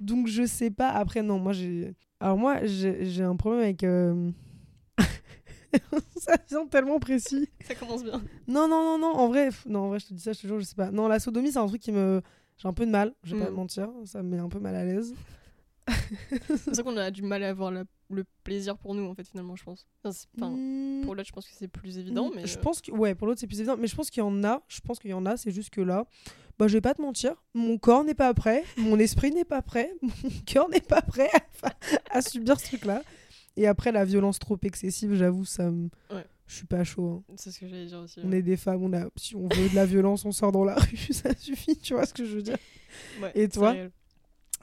Donc 0.00 0.26
je 0.26 0.44
sais 0.44 0.70
pas. 0.70 0.90
Après, 0.90 1.22
non, 1.22 1.38
moi 1.38 1.52
j'ai. 1.52 1.94
Alors 2.20 2.36
moi, 2.36 2.58
j'ai 2.64 3.22
un 3.22 3.36
problème 3.36 3.62
avec. 3.62 3.84
euh, 3.84 4.30
ça 6.16 6.36
vient 6.48 6.66
tellement 6.66 6.98
précis. 6.98 7.48
Ça 7.66 7.74
commence 7.74 8.04
bien. 8.04 8.22
Non, 8.46 8.68
non, 8.68 8.82
non, 8.82 8.98
non, 8.98 9.14
en 9.14 9.28
vrai, 9.28 9.50
non, 9.66 9.80
en 9.80 9.88
vrai, 9.88 9.98
je 10.00 10.06
te 10.06 10.14
dis 10.14 10.20
ça, 10.22 10.32
je 10.32 10.40
te 10.40 10.46
jure, 10.46 10.58
je 10.58 10.64
sais 10.64 10.74
pas. 10.74 10.90
Non, 10.90 11.08
la 11.08 11.18
sodomie, 11.18 11.52
c'est 11.52 11.58
un 11.58 11.66
truc 11.66 11.80
qui 11.82 11.92
me. 11.92 12.20
J'ai 12.58 12.68
un 12.68 12.72
peu 12.72 12.86
de 12.86 12.90
mal, 12.90 13.14
je 13.22 13.34
vais 13.34 13.40
pas 13.42 13.50
Mm. 13.50 13.54
te 13.54 13.56
mentir, 13.56 13.88
ça 14.04 14.22
me 14.22 14.28
met 14.30 14.38
un 14.38 14.48
peu 14.48 14.58
mal 14.60 14.74
à 14.74 14.84
l'aise. 14.84 15.14
C'est 16.48 16.64
pour 16.64 16.74
ça 16.74 16.82
qu'on 16.82 16.96
a 16.96 17.10
du 17.10 17.22
mal 17.22 17.42
à 17.44 17.50
avoir 17.50 17.70
la- 17.70 17.84
le 18.10 18.24
plaisir 18.44 18.76
pour 18.76 18.94
nous, 18.94 19.04
en 19.04 19.14
fait, 19.14 19.26
finalement, 19.28 19.54
je 19.56 19.64
pense. 19.64 19.86
Enfin, 20.04 20.50
Mm, 20.50 21.02
pour 21.04 21.14
l'autre, 21.14 21.28
je 21.28 21.32
pense 21.32 21.46
que 21.46 21.54
c'est 21.56 21.68
plus 21.68 21.98
évident, 21.98 22.28
mm, 22.28 22.32
mais. 22.36 22.46
Je 22.46 22.56
euh, 22.56 22.60
pense 22.60 22.80
que. 22.80 22.90
Ouais, 22.92 23.14
pour 23.14 23.26
l'autre, 23.26 23.40
c'est 23.40 23.46
plus 23.46 23.60
évident, 23.60 23.76
mais 23.78 23.86
je 23.86 23.94
pense 23.94 24.10
qu'il 24.10 24.20
y 24.20 24.24
en 24.26 24.42
a, 24.44 24.62
je 24.68 24.80
pense 24.80 24.98
qu'il 24.98 25.10
y 25.10 25.14
en 25.14 25.26
a, 25.26 25.36
c'est 25.36 25.50
juste 25.50 25.70
que 25.70 25.80
là, 25.80 26.06
bah, 26.58 26.66
je 26.68 26.72
vais 26.72 26.80
pas 26.80 26.94
te 26.94 27.02
mentir, 27.02 27.34
mon 27.54 27.78
corps 27.78 28.02
n'est 28.04 28.14
pas 28.14 28.32
prêt, 28.34 28.64
mon 28.78 28.98
esprit 28.98 29.30
n'est 29.32 29.44
pas 29.44 29.62
prêt, 29.62 29.92
mon 30.02 30.30
cœur 30.46 30.68
n'est 30.68 30.80
pas 30.80 31.02
prêt 31.02 31.30
à, 31.62 31.70
à 32.18 32.22
subir 32.22 32.58
ce 32.58 32.66
truc-là. 32.66 33.02
Et 33.56 33.66
après, 33.66 33.90
la 33.92 34.04
violence 34.04 34.38
trop 34.38 34.58
excessive, 34.62 35.14
j'avoue, 35.14 35.44
ça 35.44 35.70
me. 35.70 35.88
Ouais. 36.10 36.24
Je 36.46 36.54
suis 36.54 36.66
pas 36.66 36.84
chaud. 36.84 37.24
hein. 37.28 37.34
C'est 37.36 37.50
ce 37.50 37.58
que 37.60 37.66
j'allais 37.68 37.86
dire 37.86 37.98
aussi. 38.00 38.20
On 38.22 38.30
est 38.32 38.42
des 38.42 38.56
femmes, 38.56 38.82
on 38.84 38.92
a, 38.92 39.08
si 39.16 39.34
on 39.34 39.48
veut 39.48 39.68
de 39.68 39.74
la 39.74 39.84
violence, 39.86 40.24
on 40.24 40.32
sort 40.32 40.52
dans 40.52 40.64
la 40.64 40.74
rue, 40.76 40.96
ça 41.12 41.34
suffit, 41.36 41.76
tu 41.76 41.94
vois 41.94 42.06
ce 42.06 42.14
que 42.14 42.24
je 42.24 42.36
veux 42.36 42.42
dire. 42.42 42.56
Ouais, 43.20 43.32
Et 43.34 43.48
toi. 43.48 43.74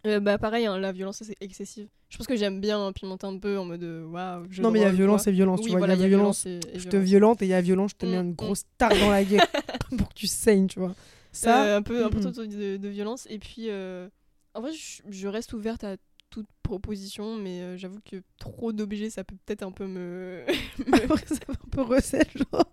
Euh, 0.05 0.19
bah 0.19 0.37
pareil, 0.37 0.65
hein, 0.65 0.77
la 0.79 0.91
violence 0.91 1.23
c'est 1.23 1.35
excessive. 1.39 1.87
Je 2.09 2.17
pense 2.17 2.27
que 2.27 2.35
j'aime 2.35 2.59
bien 2.59 2.91
pimenter 2.91 3.25
un 3.25 3.37
peu 3.37 3.57
en 3.57 3.63
mode 3.65 3.83
euh, 3.83 4.05
waouh. 4.05 4.45
non, 4.61 4.69
mais 4.69 4.79
il 4.79 4.81
y 4.81 4.85
a 4.85 4.91
violence 4.91 5.27
et 5.27 5.31
violence, 5.31 5.59
Oui, 5.59 5.65
tu 5.65 5.71
vois. 5.71 5.79
voilà, 5.79 5.93
il 5.95 6.01
y 6.01 6.03
a 6.03 6.07
violence, 6.09 6.45
et, 6.45 6.59
et 6.73 6.79
je 6.79 6.89
te 6.89 6.97
violente 6.97 7.41
et 7.41 7.45
il 7.45 7.49
y 7.49 7.53
a 7.53 7.61
violence, 7.61 7.91
je 7.91 7.95
te 7.95 8.05
mets 8.05 8.17
Mm, 8.17 8.25
une 8.25 8.31
mm. 8.31 8.35
grosse 8.35 8.63
tarte 8.77 8.99
dans 8.99 9.09
la 9.11 9.23
gueule 9.23 9.39
pour 9.97 10.09
que 10.09 10.13
tu 10.13 10.27
saignes, 10.27 10.67
tu 10.67 10.79
vois. 10.79 10.93
Ça, 11.31 11.65
Euh, 11.67 11.77
un 11.77 11.81
peu, 11.81 12.03
un 12.05 12.09
peu 12.09 12.19
mm, 12.19 12.47
de, 12.47 12.77
de 12.77 12.87
violence. 12.89 13.27
Et 13.29 13.39
puis, 13.39 13.69
euh, 13.69 14.09
en 14.53 14.61
vrai, 14.61 14.71
je, 14.73 15.01
je 15.09 15.27
reste 15.29 15.53
ouverte 15.53 15.83
à 15.85 15.95
toute 16.33 16.47
proposition, 16.63 17.35
mais 17.37 17.61
euh, 17.61 17.77
j'avoue 17.77 17.99
que 18.03 18.17
trop 18.39 18.71
d'objets, 18.73 19.11
ça 19.11 19.23
peut 19.23 19.35
peut-être 19.45 19.61
un 19.63 19.71
peu 19.71 19.85
me. 19.85 20.43
Après, 20.93 21.25
ça 21.27 21.35
un 21.49 21.69
peu 21.69 21.83
genre. 21.83 22.65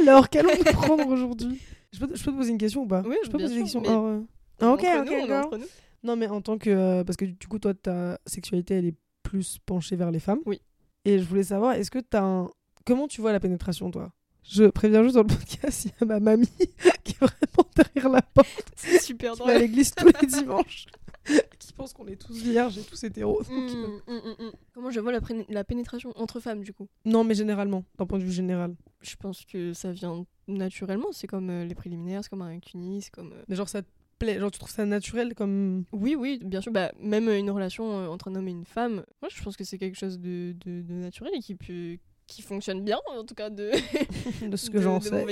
Alors, 0.00 0.28
qu'allons-nous 0.28 0.64
prendre 0.72 1.06
aujourd'hui? 1.08 1.58
Je 1.92 1.98
peux, 1.98 2.06
te- 2.08 2.16
je 2.16 2.22
peux 2.24 2.32
te 2.32 2.36
poser 2.36 2.50
une 2.50 2.58
question 2.58 2.82
ou 2.82 2.86
pas? 2.86 3.02
Oui, 3.06 3.16
Je 3.24 3.30
peux 3.30 3.38
bien 3.38 3.46
poser 3.46 3.56
une 3.58 3.64
question 3.64 3.80
mais 3.80 3.88
euh, 3.88 4.20
Ah, 4.60 4.72
Ok, 4.72 4.84
Entre 4.84 5.00
ok, 5.00 5.06
nous, 5.06 5.12
on 5.12 5.16
est 5.16 5.26
girl. 5.26 5.44
entre 5.46 5.56
nous. 5.58 5.66
Non, 6.02 6.16
mais 6.16 6.26
en 6.28 6.40
tant 6.42 6.58
que. 6.58 6.68
euh, 6.70 7.04
parce 7.04 7.16
que 7.16 7.24
du 7.24 7.46
coup, 7.48 7.58
toi, 7.58 7.72
ta 7.74 8.18
sexualité, 8.26 8.74
elle 8.74 8.86
est 8.86 8.94
plus 9.22 9.58
penchée 9.64 9.96
vers 9.96 10.10
les 10.10 10.20
femmes. 10.20 10.40
Oui. 10.44 10.60
Et 11.04 11.18
je 11.18 11.24
voulais 11.24 11.44
savoir, 11.44 11.72
est-ce 11.74 11.90
que 11.90 11.98
t'as 12.00 12.22
un. 12.22 12.50
Comment 12.84 13.08
tu 13.08 13.20
vois 13.22 13.32
la 13.32 13.40
pénétration, 13.40 13.90
toi? 13.90 14.12
Je 14.48 14.64
préviens 14.64 15.02
juste 15.02 15.14
dans 15.16 15.22
le 15.22 15.26
podcast, 15.26 15.86
il 15.86 15.90
y 15.90 15.94
a 16.02 16.04
ma 16.06 16.20
mamie 16.20 16.46
qui 17.02 17.12
est 17.12 17.18
vraiment 17.20 17.68
derrière 17.74 18.08
la 18.08 18.22
porte, 18.22 18.48
C'est 18.76 19.00
super 19.02 19.32
qui 19.32 19.38
va 19.40 19.44
à 19.44 19.48
drôle. 19.48 19.60
l'église 19.62 19.92
tous 19.92 20.06
les 20.20 20.26
dimanches, 20.28 20.86
qui 21.58 21.72
pense 21.72 21.92
qu'on 21.92 22.06
est 22.06 22.16
tous 22.16 22.32
vierges 22.42 22.78
et 22.78 22.82
tous 22.82 23.02
hétéros. 23.04 23.42
donc, 23.42 23.50
euh, 23.50 23.86
Mm, 24.06 24.12
mm, 24.12 24.14
mm, 24.14 24.46
mm. 24.46 24.52
Comment 24.74 24.90
je 24.90 25.00
vois 25.00 25.12
la, 25.48 25.64
pénétration 25.64 26.12
entre 26.16 26.40
femmes, 26.40 26.62
du 26.62 26.72
coup? 26.72 26.88
Non, 27.04 27.24
mais 27.24 27.34
généralement, 27.34 27.84
d'un 27.98 28.06
point 28.06 28.18
de 28.18 28.24
vue 28.24 28.32
général. 28.32 28.74
Je 29.02 29.16
pense 29.16 29.44
que 29.44 29.72
ça 29.72 29.92
vient 29.92 30.26
naturellement. 30.48 31.08
C'est 31.12 31.26
comme 31.26 31.50
euh, 31.50 31.64
les 31.64 31.74
préliminaires, 31.74 32.22
c'est 32.24 32.30
comme 32.30 32.42
un 32.42 32.58
cuni, 32.60 33.02
c'est 33.02 33.10
comme. 33.10 33.32
euh, 33.32 33.44
Mais 33.48 33.56
genre, 33.56 33.68
ça, 33.68 33.82
plaît 34.18 34.38
Genre, 34.38 34.50
tu 34.50 34.58
trouves 34.58 34.70
ça 34.70 34.84
naturel 34.86 35.34
comme. 35.34 35.84
Oui, 35.92 36.14
oui, 36.14 36.40
bien 36.44 36.60
sûr. 36.60 36.72
Bah, 36.72 36.92
même 37.00 37.28
une 37.28 37.50
relation 37.50 37.98
euh, 37.98 38.08
entre 38.08 38.28
un 38.28 38.34
homme 38.36 38.48
et 38.48 38.52
une 38.52 38.64
femme, 38.64 39.04
moi, 39.20 39.28
je 39.34 39.42
pense 39.42 39.56
que 39.56 39.64
c'est 39.64 39.78
quelque 39.78 39.98
chose 39.98 40.18
de, 40.18 40.54
de, 40.64 40.82
de 40.82 40.94
naturel 40.94 41.32
et 41.34 41.40
qui, 41.40 41.54
peut, 41.54 41.98
qui 42.26 42.42
fonctionne 42.42 42.82
bien, 42.84 42.98
en 43.16 43.24
tout 43.24 43.34
cas, 43.34 43.50
de, 43.50 43.70
de 44.48 44.56
ce 44.56 44.70
que 44.70 44.80
j'en 44.80 45.00
sais. 45.00 45.26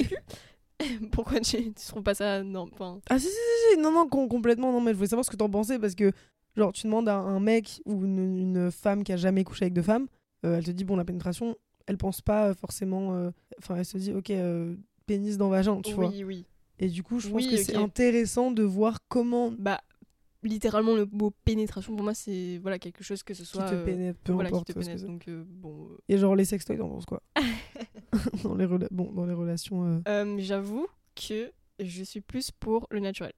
Pourquoi 1.12 1.40
tu, 1.40 1.56
tu 1.72 1.86
trouves 1.88 2.02
pas 2.02 2.14
ça 2.14 2.42
Non, 2.42 2.68
enfin. 2.72 3.00
Ah, 3.08 3.18
si, 3.18 3.26
si, 3.26 3.32
si, 3.32 3.74
si, 3.74 3.80
non, 3.80 3.92
non, 3.92 4.08
com- 4.08 4.28
complètement. 4.28 4.72
Non, 4.72 4.80
mais 4.80 4.92
je 4.92 4.96
voulais 4.96 5.08
savoir 5.08 5.24
ce 5.24 5.30
que 5.30 5.36
t'en 5.36 5.48
pensais 5.50 5.78
parce 5.78 5.94
que, 5.94 6.12
genre, 6.56 6.72
tu 6.72 6.86
demandes 6.86 7.08
à 7.08 7.16
un 7.16 7.40
mec 7.40 7.80
ou 7.86 8.04
une, 8.04 8.38
une 8.38 8.70
femme 8.70 9.04
qui 9.04 9.12
a 9.12 9.16
jamais 9.16 9.44
couché 9.44 9.64
avec 9.64 9.74
deux 9.74 9.82
femmes, 9.82 10.06
euh, 10.44 10.56
elle 10.58 10.64
te 10.64 10.70
dit, 10.70 10.84
bon, 10.84 10.96
la 10.96 11.04
pénétration, 11.04 11.56
elle 11.86 11.96
pense 11.98 12.20
pas 12.20 12.48
euh, 12.48 12.54
forcément. 12.54 13.14
euh, 13.14 13.30
Enfin, 13.58 13.76
elle 13.76 13.84
se 13.84 13.98
dit, 13.98 14.12
ok, 14.12 14.30
euh, 14.30 14.74
pénis 15.06 15.36
dans 15.36 15.48
vagin, 15.48 15.80
tu 15.82 15.92
vois. 15.94 16.08
oui, 16.08 16.24
oui. 16.24 16.44
Et 16.80 16.88
du 16.88 17.02
coup, 17.04 17.20
je 17.20 17.28
pense 17.28 17.36
Oui, 17.44 17.50
que 17.50 17.56
c'est 17.56 17.76
intéressant 17.76 18.50
de 18.50 18.62
voir 18.64 18.98
comment 19.08 19.52
Bah, 19.56 19.80
littéralement, 20.44 20.94
le 20.94 21.06
mot 21.06 21.32
pénétration, 21.44 21.94
pour 21.96 22.04
moi, 22.04 22.14
c'est 22.14 22.58
voilà, 22.62 22.78
quelque 22.78 23.02
chose 23.02 23.22
que 23.22 23.34
ce 23.34 23.42
qui 23.42 23.48
soit. 23.48 23.64
te 23.68 23.74
euh, 23.74 23.84
pénètre, 23.84 24.18
peu 24.22 24.32
voilà, 24.32 24.50
qui 24.50 24.54
importe. 24.54 24.68
te 24.68 24.78
pénètre. 24.78 25.04
Donc, 25.04 25.26
euh, 25.28 25.44
bon. 25.46 25.88
euh, 25.90 25.96
Et 26.08 26.18
genre, 26.18 26.36
les 26.36 26.44
sextoys, 26.44 26.76
t'en 26.78 26.88
penses 26.88 27.06
quoi 27.06 27.22
dans, 28.44 28.54
les 28.54 28.66
bon, 28.90 29.12
dans 29.12 29.26
les 29.26 29.34
relations. 29.34 30.02
euh, 30.06 30.36
J'avoue 30.38 30.86
que 31.16 31.50
je 31.80 32.02
suis 32.04 32.20
plus 32.20 32.50
pour 32.50 32.86
le 32.90 33.00
naturel. 33.00 33.32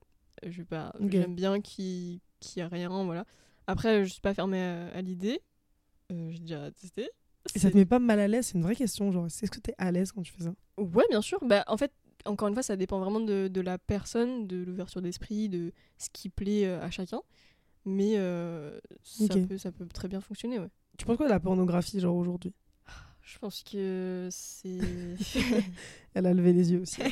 Je 0.46 0.62
pas, 0.62 0.92
j'aime 1.08 1.34
bien 1.34 1.60
qu'il 1.60 2.20
qu'il 2.40 2.60
y 2.60 2.62
a 2.62 2.68
rien, 2.68 3.04
voilà. 3.04 3.24
Après, 3.66 4.04
je 4.04 4.12
suis 4.12 4.20
pas 4.20 4.34
fermée 4.34 4.60
à, 4.62 4.88
à 4.88 5.00
l'idée. 5.00 5.40
J'ai 6.10 6.38
déjà 6.38 6.70
testé. 6.70 7.08
Et 7.54 7.58
ça 7.58 7.70
te 7.70 7.76
met 7.76 7.86
pas 7.86 7.98
mal 7.98 8.20
à 8.20 8.28
l'aise 8.28 8.46
C'est 8.48 8.54
une 8.58 8.62
vraie 8.62 8.76
question. 8.76 9.10
Genre, 9.10 9.26
est-ce 9.26 9.50
que 9.50 9.58
t'es 9.60 9.74
à 9.78 9.90
l'aise 9.90 10.12
quand 10.12 10.22
tu 10.22 10.32
fais 10.32 10.44
ça? 10.44 10.54
Ouais, 10.78 11.04
bien 11.08 11.22
sûr. 11.22 11.38
Bah, 11.42 11.64
en 11.68 11.76
fait, 11.76 11.92
encore 12.24 12.48
une 12.48 12.54
fois, 12.54 12.62
ça 12.62 12.76
dépend 12.76 12.98
vraiment 13.00 13.20
de, 13.20 13.48
de 13.48 13.60
la 13.60 13.78
personne, 13.78 14.46
de 14.46 14.56
l'ouverture 14.64 15.02
d'esprit, 15.02 15.48
de 15.48 15.72
ce 15.98 16.08
qui 16.12 16.28
plaît 16.28 16.66
euh, 16.66 16.80
à 16.82 16.90
chacun. 16.90 17.20
Mais 17.84 18.14
euh, 18.16 18.78
ça, 19.02 19.34
Ok. 19.34 19.46
peut, 19.46 19.58
ça 19.58 19.70
peut 19.72 19.86
très 19.86 20.08
bien 20.08 20.20
fonctionner, 20.20 20.58
ouais. 20.58 20.70
Tu 20.98 21.04
penses 21.04 21.16
quoi 21.16 21.26
de 21.26 21.30
la 21.32 21.40
pornographie, 21.40 22.00
genre 22.00 22.16
aujourd'hui? 22.16 22.52
Je 23.22 23.38
pense 23.38 23.62
que 23.64 24.28
c'est. 24.30 24.78
Elle 26.14 26.26
a 26.26 26.32
levé 26.34 26.52
les 26.52 26.72
yeux 26.72 26.80
aussi. 26.82 27.02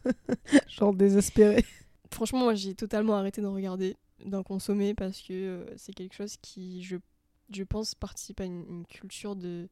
genre 0.68 0.94
désespérée. 0.94 1.64
Franchement, 2.10 2.40
moi, 2.40 2.54
j'ai 2.54 2.74
totalement 2.74 3.14
arrêté 3.14 3.40
d'en 3.40 3.54
regarder, 3.54 3.96
d'en 4.24 4.42
consommer, 4.42 4.94
parce 4.94 5.20
que 5.20 5.32
euh, 5.32 5.66
c'est 5.76 5.92
quelque 5.94 6.14
chose 6.14 6.36
qui, 6.40 6.82
je, 6.82 6.96
je 7.50 7.62
pense, 7.64 7.94
participe 7.94 8.40
à 8.40 8.44
une, 8.44 8.64
une 8.68 8.86
culture 8.86 9.34
de. 9.34 9.68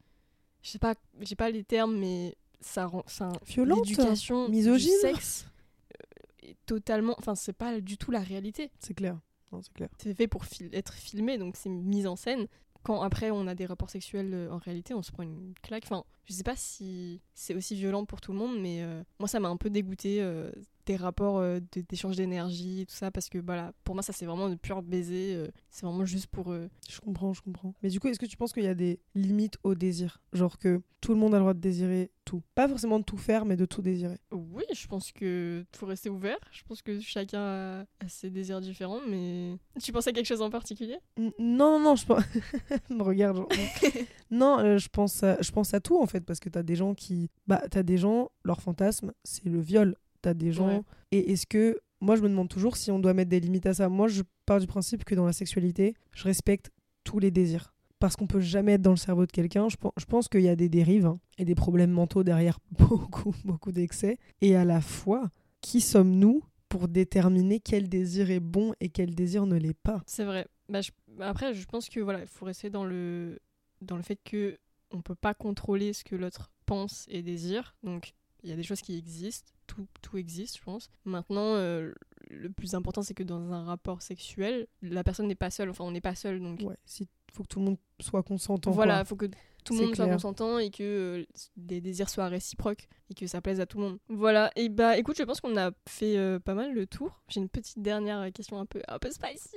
Je 0.63 0.71
sais 0.71 0.79
pas, 0.79 0.95
j'ai 1.21 1.37
pas 1.37 1.51
les 1.51 1.65
termes, 1.65 1.97
mais 1.99 2.37
ça 2.63 2.87
rend. 2.87 3.03
ça- 3.07 3.33
Violente, 3.47 3.87
L'éducation 3.87 4.49
misogyne. 4.49 4.91
du 4.93 4.99
sexe 5.01 5.47
euh, 6.45 6.49
est 6.49 6.57
totalement. 6.67 7.15
Enfin, 7.19 7.35
c'est 7.35 7.53
pas 7.53 7.81
du 7.81 7.97
tout 7.99 8.11
la 8.11 8.21
réalité. 8.21 8.71
C'est 8.81 8.95
clair. 8.95 9.19
Non, 9.53 9.61
c'est 9.63 9.73
clair. 9.75 9.89
c'est 9.99 10.15
fait 10.15 10.29
pour 10.29 10.45
fil- 10.47 10.71
être 10.73 10.95
filmé, 10.95 11.37
donc 11.39 11.57
c'est 11.57 11.69
mise 11.69 12.07
en 12.07 12.17
scène. 12.17 12.47
Quand 12.85 13.03
après 13.03 13.31
on 13.31 13.47
a 13.47 13.55
des 13.55 13.67
rapports 13.67 13.91
sexuels 13.91 14.33
euh, 14.33 14.51
en 14.51 14.59
réalité, 14.59 14.95
on 14.95 15.03
se 15.03 15.13
prend 15.13 15.23
une 15.23 15.53
claque. 15.63 15.85
Enfin, 15.85 16.05
je 16.25 16.33
sais 16.33 16.43
pas 16.43 16.57
si 16.57 17.21
c'est 17.35 17.55
aussi 17.55 17.75
violent 17.75 18.05
pour 18.05 18.21
tout 18.21 18.33
le 18.33 18.39
monde, 18.39 18.61
mais 18.61 18.83
euh, 18.83 19.03
moi 19.19 19.29
ça 19.29 19.41
m'a 19.41 19.49
un 19.49 19.57
peu 19.57 19.71
dégoûté 19.71 20.19
euh, 20.23 20.51
des 20.87 20.97
rapports 20.97 21.39
euh, 21.39 21.61
d'échange 21.89 22.17
d'énergie 22.17 22.81
et 22.83 22.87
tout 22.87 22.95
ça, 22.95 23.11
parce 23.11 23.29
que 23.29 23.39
voilà, 23.39 23.73
pour 23.85 23.95
moi 23.95 24.03
ça 24.03 24.13
c'est 24.13 24.27
vraiment 24.27 24.49
de 24.49 24.55
pur 24.57 24.83
baiser. 24.83 25.35
euh, 25.35 25.49
c'est 25.71 25.87
vraiment 25.87 26.05
juste 26.05 26.27
pour. 26.27 26.53
euh, 26.53 26.69
Je 26.89 27.01
comprends, 27.01 27.33
je 27.33 27.41
comprends. 27.43 27.73
Mais 27.83 27.89
du 27.89 28.01
coup, 28.01 28.09
est-ce 28.09 28.19
que 28.19 28.27
tu 28.27 28.37
penses 28.37 28.53
qu'il 28.53 28.65
y 28.65 28.69
a 28.69 28.75
des 28.75 29.01
limites 29.15 29.59
au 29.63 29.75
désir? 29.75 30.21
Genre 30.33 30.59
que 30.59 30.81
tout 31.01 31.13
le 31.15 31.19
monde 31.19 31.35
a 31.35 31.39
le 31.39 31.43
droit 31.43 31.55
de 31.55 31.61
désirer 31.61 32.11
tout. 32.25 32.43
Pas 32.55 32.69
forcément 32.69 32.99
de 33.01 33.05
tout 33.05 33.17
faire, 33.17 33.45
mais 33.45 33.57
de 33.57 33.65
tout 33.65 33.83
désirer. 33.83 34.19
Oui, 34.31 34.63
je 34.73 34.87
pense 34.87 35.11
que 35.13 35.65
faut 35.75 35.87
rester 35.87 36.09
ouvert. 36.11 36.39
Je 36.53 36.63
pense 36.65 36.81
que 36.83 37.01
chacun 37.01 37.41
a, 37.41 37.85
ses 38.09 38.31
désirs 38.31 38.61
différents, 38.61 39.01
mais 39.09 39.57
tu 39.83 39.91
penses 39.93 40.07
à 40.07 40.13
quelque 40.13 40.27
chose 40.27 40.43
en 40.43 40.51
particulier? 40.51 40.99
N- 41.19 41.33
Non, 41.39 41.79
non, 41.79 41.81
non, 41.81 41.97
je 41.97 42.07
pense. 42.07 42.23
Me 42.91 43.03
regarde. 43.03 43.37
genre, 43.37 43.49
non, 44.31 44.59
euh, 44.61 44.79
je, 44.79 44.89
pense 44.89 45.23
à... 45.23 45.41
je 45.41 45.51
pense 45.53 45.75
à 45.75 45.81
tout 45.81 46.01
en 46.01 46.07
fait, 46.07 46.12
parce 46.21 46.39
que 46.41 46.49
t'as 46.49 46.63
des 46.63 46.77
gens 46.77 46.95
qui. 46.95 47.31
Bah, 47.47 47.63
t'as 47.71 47.83
des 47.83 47.99
gens, 47.99 48.31
leur 48.45 48.61
fantasme, 48.61 49.13
c'est 49.25 49.47
le 49.47 49.61
viol. 49.61 49.97
T'as 50.21 50.35
des 50.35 50.53
gens. 50.53 50.69
Ouais. 50.69 50.83
Et 51.11 51.33
est-ce 51.33 51.47
que. 51.47 51.79
Moi, 52.01 52.17
je 52.17 52.23
me 52.23 52.29
demande 52.29 52.49
toujours 52.49 52.77
si 52.77 52.91
on 52.91 52.99
doit 52.99 53.15
mettre 53.15 53.31
des 53.31 53.39
limites 53.41 53.67
à 53.67 53.75
ça. 53.75 53.89
Moi, 53.89 54.09
je 54.09 54.23
pars 54.45 54.59
du 54.59 54.67
principe 54.67 55.05
que 55.05 55.15
dans 55.15 55.25
la 55.25 55.33
sexualité, 55.33 55.95
je 56.13 56.25
respecte 56.25 56.71
tous 57.05 57.19
les 57.21 57.31
désirs. 57.31 57.73
Parce 58.01 58.17
qu'on 58.17 58.27
peut 58.27 58.41
jamais 58.41 58.73
être 58.73 58.83
dans 58.83 58.91
le 58.91 58.97
cerveau 58.97 59.25
de 59.25 59.31
quelqu'un. 59.31 59.69
Je, 59.69 59.77
pen- 59.77 59.93
je 59.97 60.05
pense 60.05 60.27
qu'il 60.29 60.41
y 60.41 60.49
a 60.49 60.57
des 60.57 60.69
dérives 60.69 61.07
hein, 61.07 61.21
et 61.39 61.45
des 61.45 61.55
problèmes 61.55 61.93
mentaux 61.93 62.25
derrière 62.25 62.59
beaucoup, 62.73 63.33
beaucoup 63.45 63.71
d'excès. 63.71 64.19
Et 64.41 64.57
à 64.57 64.65
la 64.65 64.81
fois, 64.81 65.31
qui 65.61 65.81
sommes-nous 65.81 66.43
pour 66.69 66.89
déterminer 66.89 67.61
quel 67.61 67.89
désir 67.89 68.33
est 68.33 68.41
bon 68.41 68.75
et 68.81 68.89
quel 68.89 69.15
désir 69.15 69.47
ne 69.47 69.57
l'est 69.57 69.79
pas? 69.79 70.03
C'est 70.07 70.25
vrai. 70.25 70.49
Bah, 70.69 70.81
je- 70.81 70.91
bah, 71.17 71.29
Après, 71.29 71.55
je 71.55 71.65
pense 71.67 71.89
que 71.89 72.01
voilà, 72.01 72.21
il 72.23 72.27
faut 72.27 72.47
rester 72.47 72.69
dans 72.69 72.85
le 72.85 73.39
dans 73.81 73.97
le 73.97 74.03
fait 74.03 74.19
que 74.25 74.59
on 74.93 75.03
peut 75.03 75.15
pas 75.15 75.35
contrôler 75.35 75.93
ce 75.93 76.05
que 76.05 76.15
l'autre 76.17 76.51
pense 76.67 77.07
et 77.09 77.23
désire. 77.23 77.75
Donc, 77.83 78.15
il 78.43 78.51
y 78.51 78.53
a 78.53 78.57
des 78.57 78.63
choses 78.63 78.81
qui 78.81 78.97
existent. 78.97 79.51
Tout, 79.67 79.87
tout 80.03 80.19
existe, 80.19 80.59
je 80.59 80.63
pense. 80.63 80.91
Maintenant, 81.05 81.55
euh, 81.55 81.93
le 82.29 82.51
plus 82.51 82.75
important, 82.75 83.03
c'est 83.03 83.15
que 83.15 83.23
dans 83.23 83.53
un 83.53 83.65
rapport 83.65 84.03
sexuel, 84.03 84.67
la 84.83 85.03
personne 85.05 85.27
n'est 85.29 85.35
pas 85.35 85.51
seule. 85.51 85.71
Enfin, 85.71 85.85
on 85.85 85.93
n'est 85.93 86.01
pas 86.01 86.15
seul. 86.15 86.41
Donc, 86.41 86.61
Ouais, 86.61 86.77
si 86.85 87.09
faut 87.33 87.45
que 87.45 87.49
tout 87.49 87.61
le 87.61 87.65
monde 87.65 87.79
soit 88.01 88.23
consentant. 88.23 88.71
voilà, 88.73 89.01
il 89.01 89.07
faut 89.07 89.17
que 89.17 89.27
tout 89.65 89.75
le 89.75 89.87
monde 89.87 89.95
soit 89.97 90.07
consentant 90.09 90.59
et 90.59 90.71
que 90.71 90.83
euh, 91.23 91.25
les 91.69 91.81
désirs 91.81 92.11
soient 92.11 92.29
réciproques 92.29 92.89
et 93.11 93.15
que 93.15 93.27
ça 93.27 93.41
plaise 93.41 93.61
à 93.61 93.65
tout 93.67 93.79
le 93.79 93.85
monde. 93.85 93.99
Voilà, 94.09 94.51
et 94.57 94.69
bah 94.69 94.99
écoute, 94.99 95.17
je 95.17 95.23
pense 95.23 95.41
qu'on 95.41 95.57
a 95.57 95.71
fait 95.89 96.19
euh, 96.19 96.39
pas 96.39 96.53
mal 96.53 96.75
le 96.75 96.87
tour. 96.87 97.23
J'ai 97.29 97.41
une 97.41 97.49
petite 97.49 97.79
dernière 97.81 98.31
question 98.33 98.59
un 98.59 98.67
peu, 98.67 98.83
un 98.87 98.99
peu 98.99 99.11
spicy. 99.11 99.57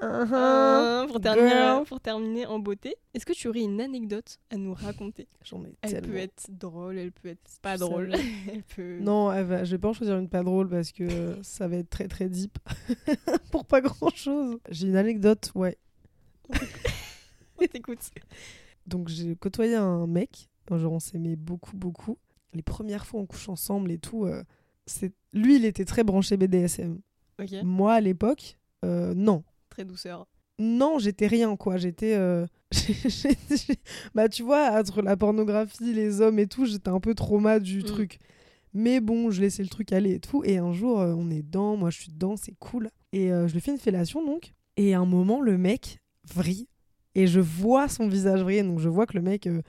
Uh-huh. 0.00 0.32
Euh, 0.32 1.06
pour, 1.08 1.20
terminer, 1.20 1.50
girl. 1.50 1.84
pour 1.84 2.00
terminer 2.00 2.46
en 2.46 2.58
beauté, 2.58 2.96
est-ce 3.12 3.26
que 3.26 3.34
tu 3.34 3.48
aurais 3.48 3.60
une 3.60 3.80
anecdote 3.82 4.38
à 4.48 4.56
nous 4.56 4.72
raconter? 4.72 5.28
J'en 5.44 5.62
ai 5.64 5.74
Elle 5.82 5.90
tellement. 5.90 6.08
peut 6.08 6.16
être 6.16 6.46
drôle, 6.48 6.98
elle 6.98 7.12
peut 7.12 7.28
être 7.28 7.58
pas 7.60 7.76
drôle. 7.76 8.10
savais. 8.12 8.24
elle 8.52 8.62
peut... 8.62 8.98
Non, 9.00 9.30
elle 9.30 9.44
va- 9.44 9.64
je 9.64 9.72
vais 9.72 9.78
pas 9.78 9.88
en 9.88 9.92
choisir 9.92 10.16
une 10.16 10.28
pas 10.30 10.42
drôle 10.42 10.68
parce 10.70 10.92
que 10.92 11.36
ça 11.42 11.68
va 11.68 11.76
être 11.76 11.90
très 11.90 12.08
très 12.08 12.30
deep 12.30 12.58
pour 13.52 13.66
pas 13.66 13.82
grand 13.82 14.14
chose. 14.14 14.58
J'ai 14.70 14.86
une 14.88 14.96
anecdote, 14.96 15.52
ouais. 15.54 15.76
on 17.60 17.66
t'écoute. 17.66 17.98
Donc 18.86 19.08
j'ai 19.08 19.36
côtoyé 19.36 19.74
un 19.74 20.06
mec, 20.06 20.48
genre 20.70 20.92
on 20.92 21.00
s'aimait 21.00 21.36
beaucoup 21.36 21.76
beaucoup. 21.76 22.16
Les 22.54 22.62
premières 22.62 23.06
fois 23.06 23.20
on 23.20 23.26
couche 23.26 23.48
ensemble 23.50 23.92
et 23.92 23.98
tout, 23.98 24.24
euh, 24.24 24.42
c'est 24.86 25.12
lui 25.34 25.56
il 25.56 25.64
était 25.66 25.84
très 25.84 26.04
branché 26.04 26.38
BDSM. 26.38 27.00
Moi 27.62 27.92
à 27.94 28.00
l'époque, 28.00 28.56
euh, 28.84 29.12
non. 29.14 29.44
Très 29.70 29.84
douceur. 29.84 30.26
Non, 30.58 30.98
j'étais 30.98 31.26
rien 31.26 31.56
quoi. 31.56 31.78
J'étais, 31.78 32.14
euh, 32.16 32.46
bah 34.14 34.28
tu 34.28 34.42
vois, 34.42 34.78
entre 34.78 35.02
la 35.02 35.16
pornographie, 35.16 35.94
les 35.94 36.20
hommes 36.20 36.38
et 36.38 36.46
tout, 36.46 36.66
j'étais 36.66 36.90
un 36.90 37.00
peu 37.00 37.14
trauma 37.14 37.58
du 37.60 37.78
Mm. 37.78 37.84
truc. 37.84 38.18
Mais 38.74 39.00
bon, 39.00 39.30
je 39.30 39.40
laissais 39.40 39.62
le 39.62 39.68
truc 39.68 39.92
aller 39.92 40.12
et 40.14 40.20
tout. 40.20 40.42
Et 40.44 40.58
un 40.58 40.72
jour, 40.72 41.00
euh, 41.00 41.14
on 41.16 41.30
est 41.30 41.42
dedans, 41.42 41.76
moi 41.76 41.90
je 41.90 41.98
suis 42.00 42.10
dedans, 42.12 42.36
c'est 42.36 42.54
cool. 42.58 42.88
Et 43.12 43.32
euh, 43.32 43.48
je 43.48 43.54
lui 43.54 43.60
fais 43.60 43.72
une 43.72 43.78
fellation 43.78 44.24
donc. 44.24 44.52
Et 44.76 44.94
à 44.94 45.00
un 45.00 45.06
moment, 45.06 45.40
le 45.40 45.56
mec 45.58 45.98
vrille. 46.32 46.68
Et 47.16 47.26
je 47.26 47.40
vois 47.40 47.88
son 47.88 48.06
visage 48.08 48.42
vriller. 48.42 48.62
Donc 48.62 48.78
je 48.78 48.88
vois 48.88 49.06
que 49.06 49.14
le 49.14 49.22
mec 49.22 49.46
euh, 49.48 49.62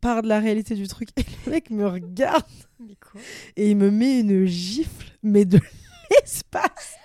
part 0.00 0.22
de 0.22 0.28
la 0.28 0.40
réalité 0.40 0.74
du 0.74 0.88
truc. 0.88 1.10
Et 1.18 1.24
le 1.46 1.52
mec 1.52 1.70
me 1.70 1.86
regarde 1.86 2.42
Mais 2.80 2.96
quoi? 2.96 3.20
Et 3.56 3.70
il 3.70 3.76
me 3.76 3.90
met 3.90 4.20
une 4.20 4.46
gifle, 4.46 5.12
mais 5.22 5.44
de 5.44 5.60
l'espace. 6.10 6.96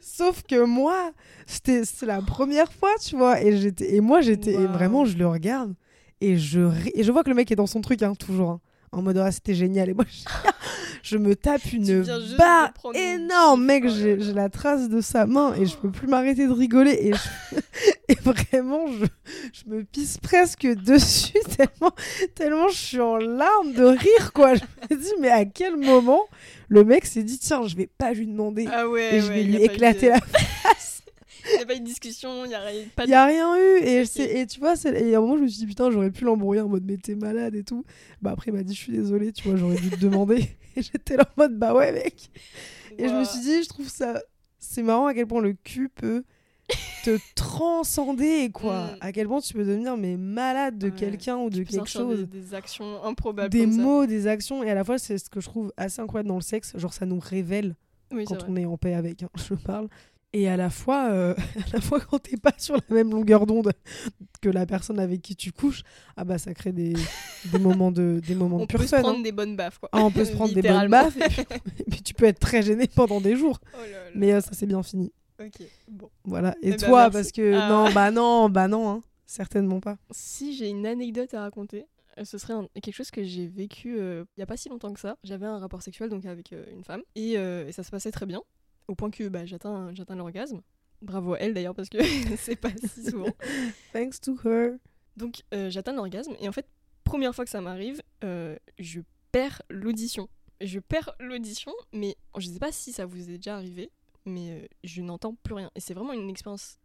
Sauf 0.00 0.42
que 0.42 0.64
moi, 0.64 1.12
c'était 1.46 1.84
c'est 1.84 2.06
la 2.06 2.20
première 2.22 2.72
fois, 2.72 2.90
tu 3.04 3.16
vois, 3.16 3.40
et 3.42 3.56
j'étais 3.56 3.94
et 3.94 4.00
moi 4.00 4.20
j'étais 4.20 4.52
et 4.52 4.66
vraiment 4.72 5.04
je 5.04 5.16
le 5.16 5.26
regarde 5.28 5.74
et 6.20 6.36
je 6.38 6.70
et 6.94 7.02
je 7.04 7.12
vois 7.12 7.22
que 7.24 7.28
le 7.30 7.34
mec 7.36 7.50
est 7.52 7.56
dans 7.56 7.66
son 7.66 7.80
truc 7.80 8.02
hein, 8.02 8.14
toujours 8.14 8.50
hein, 8.50 8.60
en 8.92 9.02
mode 9.02 9.18
ah 9.18 9.30
c'était 9.30 9.54
génial 9.54 9.88
et 9.90 9.94
moi 9.94 10.04
je, 10.10 10.24
je 11.02 11.16
me 11.18 11.36
tape 11.36 11.64
une 11.72 11.84
barre 12.36 12.72
énorme 12.98 13.64
mec, 13.64 13.84
oh 13.86 13.90
j'ai 13.92 14.16
la 14.32 14.48
trace 14.48 14.88
de 14.88 15.00
sa 15.00 15.26
main 15.26 15.54
et 15.54 15.66
je 15.66 15.76
peux 15.76 15.90
plus 15.90 16.08
m'arrêter 16.08 16.46
de 16.46 16.52
rigoler 16.52 16.98
et, 17.00 17.12
je- 17.12 17.56
et 18.08 18.14
vraiment 18.24 18.86
je, 18.88 19.04
je 19.52 19.70
me 19.70 19.84
pisse 19.84 20.18
presque 20.18 20.66
dessus 20.66 21.38
tellement 21.56 21.92
tellement 22.34 22.68
je 22.68 22.76
suis 22.76 23.00
en 23.00 23.16
larmes 23.16 23.72
de 23.72 23.84
rire 23.84 24.32
quoi. 24.34 24.54
Je 24.54 24.62
me 24.94 25.00
dis 25.00 25.12
mais 25.20 25.28
à 25.30 25.44
quel 25.44 25.76
moment 25.76 26.22
le 26.68 26.84
mec 26.84 27.04
s'est 27.06 27.22
dit 27.22 27.38
tiens 27.38 27.66
je 27.66 27.76
vais 27.76 27.86
pas 27.86 28.12
lui 28.12 28.26
demander 28.26 28.66
Ah 28.72 28.88
ouais, 28.88 29.16
et 29.16 29.20
je 29.20 29.28
ouais, 29.28 29.34
vais 29.34 29.42
y 29.44 29.46
lui 29.46 29.56
a 29.56 29.60
eu 29.60 29.64
éclater 29.64 30.08
la 30.08 30.20
face. 30.20 31.02
Il 31.50 31.56
n'y 31.56 31.62
a 31.62 31.66
pas 31.66 31.74
eu 31.76 31.80
de 31.80 31.84
discussion, 31.84 32.44
il 32.44 32.48
n'y 32.48 32.54
a 32.54 32.60
rien- 32.60 32.84
pas 32.94 33.04
Il 33.04 33.06
de 33.06 33.10
y 33.12 33.14
a 33.14 33.24
rien 33.24 33.56
eu 33.56 33.78
et, 33.82 34.02
et 34.40 34.46
tu 34.46 34.60
vois 34.60 34.76
c'est- 34.76 35.00
et 35.00 35.14
à 35.14 35.18
un 35.18 35.20
moment 35.22 35.38
je 35.38 35.42
me 35.44 35.48
suis 35.48 35.58
dit 35.60 35.66
putain 35.66 35.90
j'aurais 35.90 36.10
pu 36.10 36.24
l'embrouiller 36.24 36.60
en 36.60 36.68
mode 36.68 36.84
mais 36.84 36.98
t'es 36.98 37.14
malade 37.14 37.54
et 37.54 37.64
tout. 37.64 37.84
Bah 38.20 38.32
après 38.32 38.50
il 38.50 38.54
m'a 38.54 38.62
dit 38.62 38.74
je 38.74 38.80
suis 38.80 38.92
désolé 38.92 39.32
tu 39.32 39.48
vois 39.48 39.56
j'aurais 39.56 39.76
dû 39.76 39.88
te 39.88 39.96
demander 39.96 40.40
et 40.76 40.82
j'étais 40.82 41.16
là 41.16 41.24
en 41.36 41.40
mode 41.42 41.58
bah 41.58 41.72
ouais 41.74 41.92
mec. 41.92 42.30
Et 42.98 43.08
je 43.08 43.14
me 43.14 43.24
suis 43.24 43.38
dit, 43.40 43.62
je 43.62 43.68
trouve 43.68 43.88
ça. 43.88 44.20
C'est 44.58 44.82
marrant 44.82 45.06
à 45.06 45.14
quel 45.14 45.26
point 45.26 45.40
le 45.40 45.52
cul 45.52 45.88
peut 45.88 46.24
te 47.04 47.18
transcender, 47.34 48.50
quoi. 48.52 48.86
Mm. 48.86 48.96
À 49.00 49.12
quel 49.12 49.26
point 49.28 49.40
tu 49.40 49.54
peux 49.54 49.64
devenir 49.64 49.96
mais 49.96 50.16
malade 50.16 50.78
de 50.78 50.88
Ouais. 50.88 50.94
quelqu'un 50.96 51.36
ou 51.36 51.50
de 51.50 51.58
Tu 51.58 51.64
quelque 51.64 51.88
chose. 51.88 52.26
Des, 52.28 52.40
des 52.40 52.54
actions 52.54 53.02
improbables. 53.04 53.50
Des 53.50 53.60
comme 53.64 53.72
ça. 53.72 53.80
mots, 53.82 54.06
des 54.06 54.26
actions. 54.26 54.62
Et 54.62 54.70
à 54.70 54.74
la 54.74 54.84
fois, 54.84 54.98
c'est 54.98 55.18
ce 55.18 55.30
que 55.30 55.40
je 55.40 55.46
trouve 55.46 55.72
assez 55.76 56.00
incroyable 56.00 56.28
dans 56.28 56.34
le 56.36 56.40
sexe. 56.42 56.76
Genre, 56.76 56.92
ça 56.92 57.06
nous 57.06 57.18
révèle 57.20 57.74
Oui, 58.12 58.24
c'est 58.28 58.34
quand 58.34 58.42
vrai. 58.42 58.46
on 58.50 58.56
est 58.56 58.64
en 58.66 58.76
paix 58.76 58.94
avec, 58.94 59.22
hein, 59.22 59.28
je 59.36 59.54
parle. 59.54 59.88
Et 60.34 60.46
à 60.46 60.58
la 60.58 60.68
fois, 60.68 61.08
euh, 61.10 61.34
à 61.56 61.72
la 61.72 61.80
fois 61.80 62.00
quand 62.00 62.18
t'es 62.18 62.36
pas 62.36 62.52
sur 62.58 62.74
la 62.76 62.82
même 62.94 63.10
longueur 63.10 63.46
d'onde 63.46 63.72
que 64.42 64.50
la 64.50 64.66
personne 64.66 65.00
avec 65.00 65.22
qui 65.22 65.34
tu 65.34 65.52
couches, 65.52 65.82
ah 66.18 66.24
bah 66.24 66.36
ça 66.36 66.52
crée 66.52 66.70
des, 66.72 66.92
des 67.46 67.58
moments 67.58 67.90
de 67.90 68.20
des 68.24 68.34
moments 68.34 68.58
de 68.58 68.62
On 68.64 68.66
pur 68.66 68.78
peut 68.80 68.84
se 68.86 68.94
fun. 68.96 69.00
prendre 69.00 69.20
hein. 69.20 69.22
des 69.22 69.32
bonnes 69.32 69.56
baffes, 69.56 69.78
quoi. 69.78 69.88
Ah, 69.90 70.04
on 70.04 70.10
peut 70.10 70.26
se 70.26 70.32
prendre 70.32 70.52
des 70.54 70.60
bonnes 70.60 70.88
baffes 70.90 71.16
et 71.16 71.28
puis, 71.30 71.42
et 71.78 71.84
puis 71.90 72.02
tu 72.02 72.12
peux 72.12 72.26
être 72.26 72.38
très 72.40 72.62
gêné 72.62 72.86
pendant 72.94 73.22
des 73.22 73.36
jours. 73.36 73.58
Oh 73.72 73.78
là 73.80 73.88
là. 73.90 73.96
Mais 74.14 74.32
euh, 74.34 74.42
ça 74.42 74.52
s'est 74.52 74.66
bien 74.66 74.82
fini. 74.82 75.12
Ok, 75.40 75.62
bon. 75.88 76.10
Voilà. 76.24 76.52
Et 76.62 76.68
Eh 76.68 76.70
ben, 76.70 76.76
toi, 76.78 77.10
parce 77.10 77.30
que 77.32 77.54
Ah. 77.54 77.68
non, 77.68 77.92
bah 77.92 78.10
non, 78.10 78.48
bah 78.48 78.66
non, 78.68 78.88
hein. 78.90 79.02
certainement 79.26 79.80
pas. 79.80 79.96
Si 80.10 80.54
j'ai 80.56 80.68
une 80.68 80.86
anecdote 80.86 81.32
à 81.34 81.40
raconter, 81.42 81.86
euh, 82.18 82.24
ce 82.24 82.38
serait 82.38 82.54
un- 82.54 82.66
quelque 82.80 82.94
chose 82.94 83.10
que 83.10 83.22
j'ai 83.22 83.46
vécu 83.46 83.96
euh, 83.98 84.24
il 84.36 84.40
y 84.40 84.42
a 84.42 84.46
pas 84.46 84.56
si 84.56 84.68
longtemps 84.68 84.92
que 84.92 85.00
ça. 85.00 85.16
J'avais 85.22 85.46
un 85.46 85.58
rapport 85.58 85.82
sexuel 85.82 86.08
donc 86.10 86.24
avec 86.24 86.52
euh, 86.52 86.64
une 86.72 86.82
femme 86.82 87.02
et, 87.14 87.38
euh, 87.38 87.66
et 87.68 87.72
ça 87.72 87.82
se 87.84 87.90
passait 87.90 88.10
très 88.10 88.26
bien 88.26 88.42
au 88.88 88.94
point 88.94 89.10
que 89.10 89.28
bah, 89.28 89.44
j'atteins 89.46 89.94
j'atteins 89.94 90.16
l'orgasme. 90.16 90.60
Bravo 91.02 91.34
à 91.34 91.38
elle 91.38 91.54
d'ailleurs 91.54 91.74
parce 91.74 91.88
que 91.88 91.98
c'est 92.38 92.56
pas 92.56 92.70
si 92.84 93.04
souvent. 93.10 93.28
Thanks 93.92 94.20
to 94.20 94.36
her. 94.44 94.72
Donc 95.16 95.42
euh, 95.54 95.70
j'atteins 95.70 95.92
l'orgasme 95.92 96.34
et 96.40 96.48
en 96.48 96.52
fait 96.52 96.66
première 97.04 97.34
fois 97.34 97.44
que 97.44 97.50
ça 97.50 97.60
m'arrive, 97.60 98.02
euh, 98.24 98.56
je 98.78 99.00
perds 99.30 99.62
l'audition. 99.70 100.28
Je 100.60 100.80
perds 100.80 101.12
l'audition, 101.20 101.72
mais 101.92 102.16
je 102.38 102.48
sais 102.48 102.58
pas 102.58 102.72
si 102.72 102.92
ça 102.92 103.06
vous 103.06 103.30
est 103.30 103.36
déjà 103.36 103.54
arrivé, 103.54 103.92
mais 104.28 104.50
euh, 104.50 104.66
je 104.84 105.02
n'entends 105.02 105.34
plus 105.34 105.54
rien. 105.54 105.70
Et 105.74 105.80
c'est 105.80 105.94
vraiment 105.94 106.12
une 106.12 106.30
expérience 106.30 106.78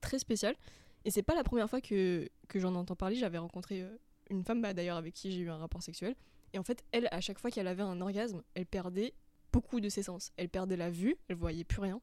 très 0.00 0.18
spéciale. 0.18 0.56
Et 1.04 1.10
c'est 1.10 1.22
pas 1.22 1.34
la 1.34 1.44
première 1.44 1.68
fois 1.70 1.80
que, 1.80 2.28
que 2.48 2.58
j'en 2.58 2.74
entends 2.74 2.96
parler. 2.96 3.16
J'avais 3.16 3.38
rencontré 3.38 3.82
euh, 3.82 3.96
une 4.30 4.44
femme, 4.44 4.60
bah, 4.60 4.74
d'ailleurs, 4.74 4.96
avec 4.96 5.14
qui 5.14 5.32
j'ai 5.32 5.40
eu 5.40 5.50
un 5.50 5.58
rapport 5.58 5.82
sexuel. 5.82 6.14
Et 6.52 6.58
en 6.58 6.62
fait, 6.62 6.84
elle, 6.92 7.08
à 7.10 7.20
chaque 7.20 7.38
fois 7.38 7.50
qu'elle 7.50 7.68
avait 7.68 7.82
un 7.82 8.00
orgasme, 8.00 8.42
elle 8.54 8.66
perdait 8.66 9.14
beaucoup 9.52 9.80
de 9.80 9.88
ses 9.88 10.02
sens. 10.02 10.32
Elle 10.36 10.48
perdait 10.48 10.76
la 10.76 10.90
vue, 10.90 11.16
elle 11.28 11.36
voyait 11.36 11.64
plus 11.64 11.80
rien. 11.80 12.00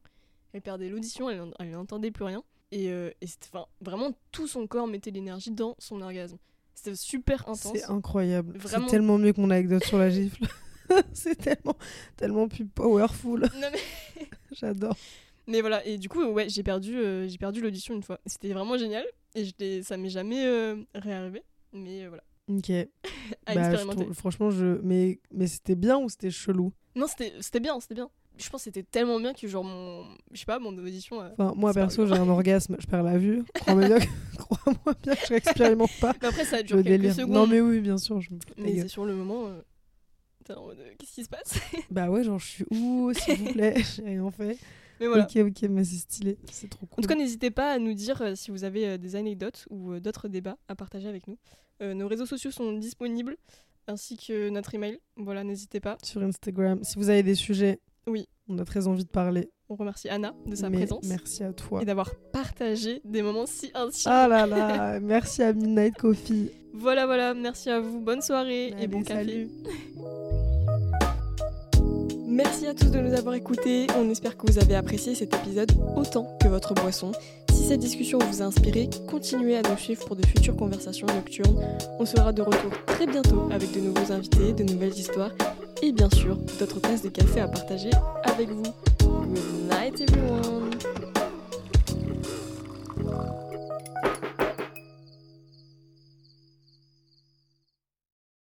Elle 0.52 0.62
perdait 0.62 0.88
l'audition, 0.88 1.28
elle, 1.28 1.52
elle 1.58 1.70
n'entendait 1.70 2.10
plus 2.10 2.24
rien. 2.24 2.42
Et, 2.72 2.90
euh, 2.90 3.10
et 3.20 3.26
enfin, 3.52 3.66
vraiment, 3.80 4.12
tout 4.32 4.46
son 4.46 4.66
corps 4.66 4.86
mettait 4.86 5.10
l'énergie 5.10 5.50
dans 5.50 5.76
son 5.78 6.00
orgasme. 6.00 6.38
C'était 6.74 6.96
super 6.96 7.42
intense. 7.48 7.72
C'est 7.72 7.84
incroyable. 7.84 8.56
Vraiment. 8.58 8.86
C'est 8.86 8.90
tellement 8.90 9.18
mieux 9.18 9.32
que 9.32 9.40
mon 9.40 9.50
anecdote 9.50 9.84
sur 9.84 9.98
la 9.98 10.10
gifle. 10.10 10.44
c'est 11.12 11.36
tellement, 11.36 11.76
tellement 12.16 12.48
plus 12.48 12.66
powerful. 12.66 13.40
Non, 13.40 13.68
mais... 13.72 13.78
J'adore. 14.58 14.96
Mais 15.46 15.60
voilà, 15.60 15.84
et 15.86 15.96
du 15.98 16.08
coup, 16.08 16.24
ouais, 16.24 16.48
j'ai 16.48 16.62
perdu, 16.64 16.96
euh, 16.96 17.28
j'ai 17.28 17.38
perdu 17.38 17.60
l'audition 17.60 17.94
une 17.94 18.02
fois. 18.02 18.18
C'était 18.26 18.52
vraiment 18.52 18.76
génial, 18.76 19.04
et 19.34 19.82
ça 19.82 19.96
m'est 19.96 20.08
jamais 20.08 20.44
euh, 20.44 20.76
réarrivé. 20.94 21.42
Mais 21.72 22.04
euh, 22.04 22.08
voilà, 22.08 22.24
Ok. 22.48 22.70
à 23.46 23.54
Bah, 23.54 23.54
je 23.54 23.58
expérimenter. 23.76 24.14
franchement, 24.14 24.50
je. 24.50 24.80
Mais, 24.82 25.20
mais 25.32 25.46
c'était 25.46 25.74
bien 25.76 25.98
ou 25.98 26.08
c'était 26.08 26.30
chelou? 26.30 26.72
Non, 26.96 27.06
c'était 27.06 27.60
bien, 27.60 27.78
c'était 27.80 27.94
bien. 27.94 28.08
Je 28.38 28.50
pense 28.50 28.60
que 28.60 28.64
c'était 28.64 28.82
tellement 28.82 29.18
bien 29.18 29.32
que 29.32 29.48
genre 29.48 29.64
mon... 29.64 30.04
Je 30.30 30.40
sais 30.40 30.44
pas, 30.44 30.58
mon 30.58 30.76
audition... 30.76 31.22
euh, 31.22 31.30
Enfin, 31.38 31.54
moi 31.56 31.72
perso, 31.72 32.06
j'ai 32.06 32.12
un 32.14 32.28
orgasme, 32.28 32.76
je 32.78 32.86
perds 32.86 33.02
la 33.02 33.16
vue. 33.16 33.42
Crois-moi 33.54 33.86
bien, 33.86 33.98
que- 33.98 34.04
crois-moi 34.38 34.94
bien 35.02 35.14
que 35.14 35.26
je 35.26 35.32
n'expérimente 35.32 35.90
pas. 36.00 36.12
Mais 36.20 36.28
après, 36.28 36.44
ça 36.44 36.62
dure 36.62 36.76
quelques 36.76 36.86
délire. 36.88 37.14
secondes. 37.14 37.32
Non, 37.34 37.46
mais 37.46 37.60
oui, 37.62 37.80
bien 37.80 37.96
sûr. 37.96 38.20
Je 38.20 38.28
mais 38.58 38.80
c'est 38.82 38.88
sur 38.88 39.04
le 39.06 39.14
moment... 39.14 39.48
Qu'est-ce 40.98 41.12
qui 41.14 41.24
se 41.24 41.28
passe 41.28 41.58
Bah 41.90 42.08
ouais, 42.10 42.22
genre, 42.24 42.38
je 42.38 42.46
suis 42.46 42.64
où, 42.70 43.12
s'il 43.14 43.36
vous 43.38 43.52
plaît 43.52 43.74
J'ai 43.96 44.02
rien 44.02 44.30
fait. 44.30 44.56
Mais 45.00 45.06
voilà. 45.08 45.24
Ok, 45.24 45.36
ok, 45.36 45.68
mais 45.68 45.84
c'est 45.84 45.96
stylé. 45.96 46.38
C'est 46.50 46.70
trop 46.70 46.84
En 46.84 46.86
cool. 46.94 47.02
tout 47.04 47.08
cas, 47.08 47.14
n'hésitez 47.16 47.50
pas 47.50 47.72
à 47.72 47.78
nous 47.78 47.92
dire 47.92 48.22
euh, 48.22 48.34
si 48.34 48.50
vous 48.50 48.64
avez 48.64 48.86
euh, 48.88 48.96
des 48.98 49.14
anecdotes 49.16 49.66
ou 49.70 49.92
euh, 49.92 50.00
d'autres 50.00 50.28
débats 50.28 50.56
à 50.68 50.74
partager 50.74 51.08
avec 51.08 51.26
nous. 51.28 51.36
Euh, 51.82 51.92
nos 51.92 52.08
réseaux 52.08 52.24
sociaux 52.24 52.50
sont 52.50 52.72
disponibles, 52.72 53.36
ainsi 53.88 54.16
que 54.16 54.48
notre 54.48 54.74
email. 54.74 54.98
Voilà, 55.16 55.44
n'hésitez 55.44 55.80
pas. 55.80 55.98
Sur 56.02 56.22
Instagram, 56.22 56.82
si 56.82 56.96
vous 56.96 57.10
avez 57.10 57.22
des 57.22 57.34
sujets, 57.34 57.78
Oui. 58.06 58.26
on 58.48 58.56
a 58.58 58.64
très 58.64 58.86
envie 58.86 59.04
de 59.04 59.10
parler. 59.10 59.50
On 59.68 59.74
remercie 59.74 60.08
Anna 60.08 60.32
de 60.46 60.54
sa 60.54 60.70
mais 60.70 60.78
présence 60.78 61.04
Merci 61.08 61.42
à 61.42 61.52
toi. 61.52 61.82
et 61.82 61.84
d'avoir 61.84 62.14
partagé 62.32 63.02
des 63.04 63.20
moments 63.20 63.46
si 63.46 63.70
intimes. 63.74 64.10
Ah 64.10 64.28
là 64.28 64.46
là, 64.46 65.00
merci 65.02 65.42
à 65.42 65.52
Midnight 65.52 65.96
Coffee. 65.98 66.52
Voilà, 66.72 67.04
voilà, 67.04 67.34
merci 67.34 67.68
à 67.68 67.80
vous. 67.80 68.00
Bonne 68.00 68.22
soirée 68.22 68.68
et 68.80 68.86
bon 68.86 69.02
café. 69.02 69.14
salut. 69.26 69.48
Merci 72.36 72.66
à 72.66 72.74
tous 72.74 72.90
de 72.90 72.98
nous 72.98 73.14
avoir 73.14 73.34
écoutés. 73.34 73.86
On 73.96 74.10
espère 74.10 74.36
que 74.36 74.46
vous 74.46 74.58
avez 74.58 74.74
apprécié 74.74 75.14
cet 75.14 75.34
épisode 75.34 75.72
autant 75.96 76.36
que 76.38 76.48
votre 76.48 76.74
boisson. 76.74 77.12
Si 77.50 77.64
cette 77.64 77.80
discussion 77.80 78.18
vous 78.18 78.42
a 78.42 78.44
inspiré, 78.44 78.90
continuez 79.08 79.56
à 79.56 79.62
nous 79.62 79.78
suivre 79.78 80.04
pour 80.04 80.16
de 80.16 80.26
futures 80.26 80.54
conversations 80.54 81.06
nocturnes. 81.06 81.58
On 81.98 82.04
sera 82.04 82.34
de 82.34 82.42
retour 82.42 82.72
très 82.84 83.06
bientôt 83.06 83.48
avec 83.50 83.72
de 83.72 83.80
nouveaux 83.80 84.12
invités, 84.12 84.52
de 84.52 84.64
nouvelles 84.64 84.92
histoires 84.92 85.32
et 85.82 85.92
bien 85.92 86.10
sûr 86.10 86.36
d'autres 86.58 86.78
tasses 86.78 87.00
de 87.00 87.08
café 87.08 87.40
à 87.40 87.48
partager 87.48 87.90
avec 88.24 88.50
vous. 88.50 88.64
Good 89.00 89.70
night 89.70 90.02
everyone 90.02 91.05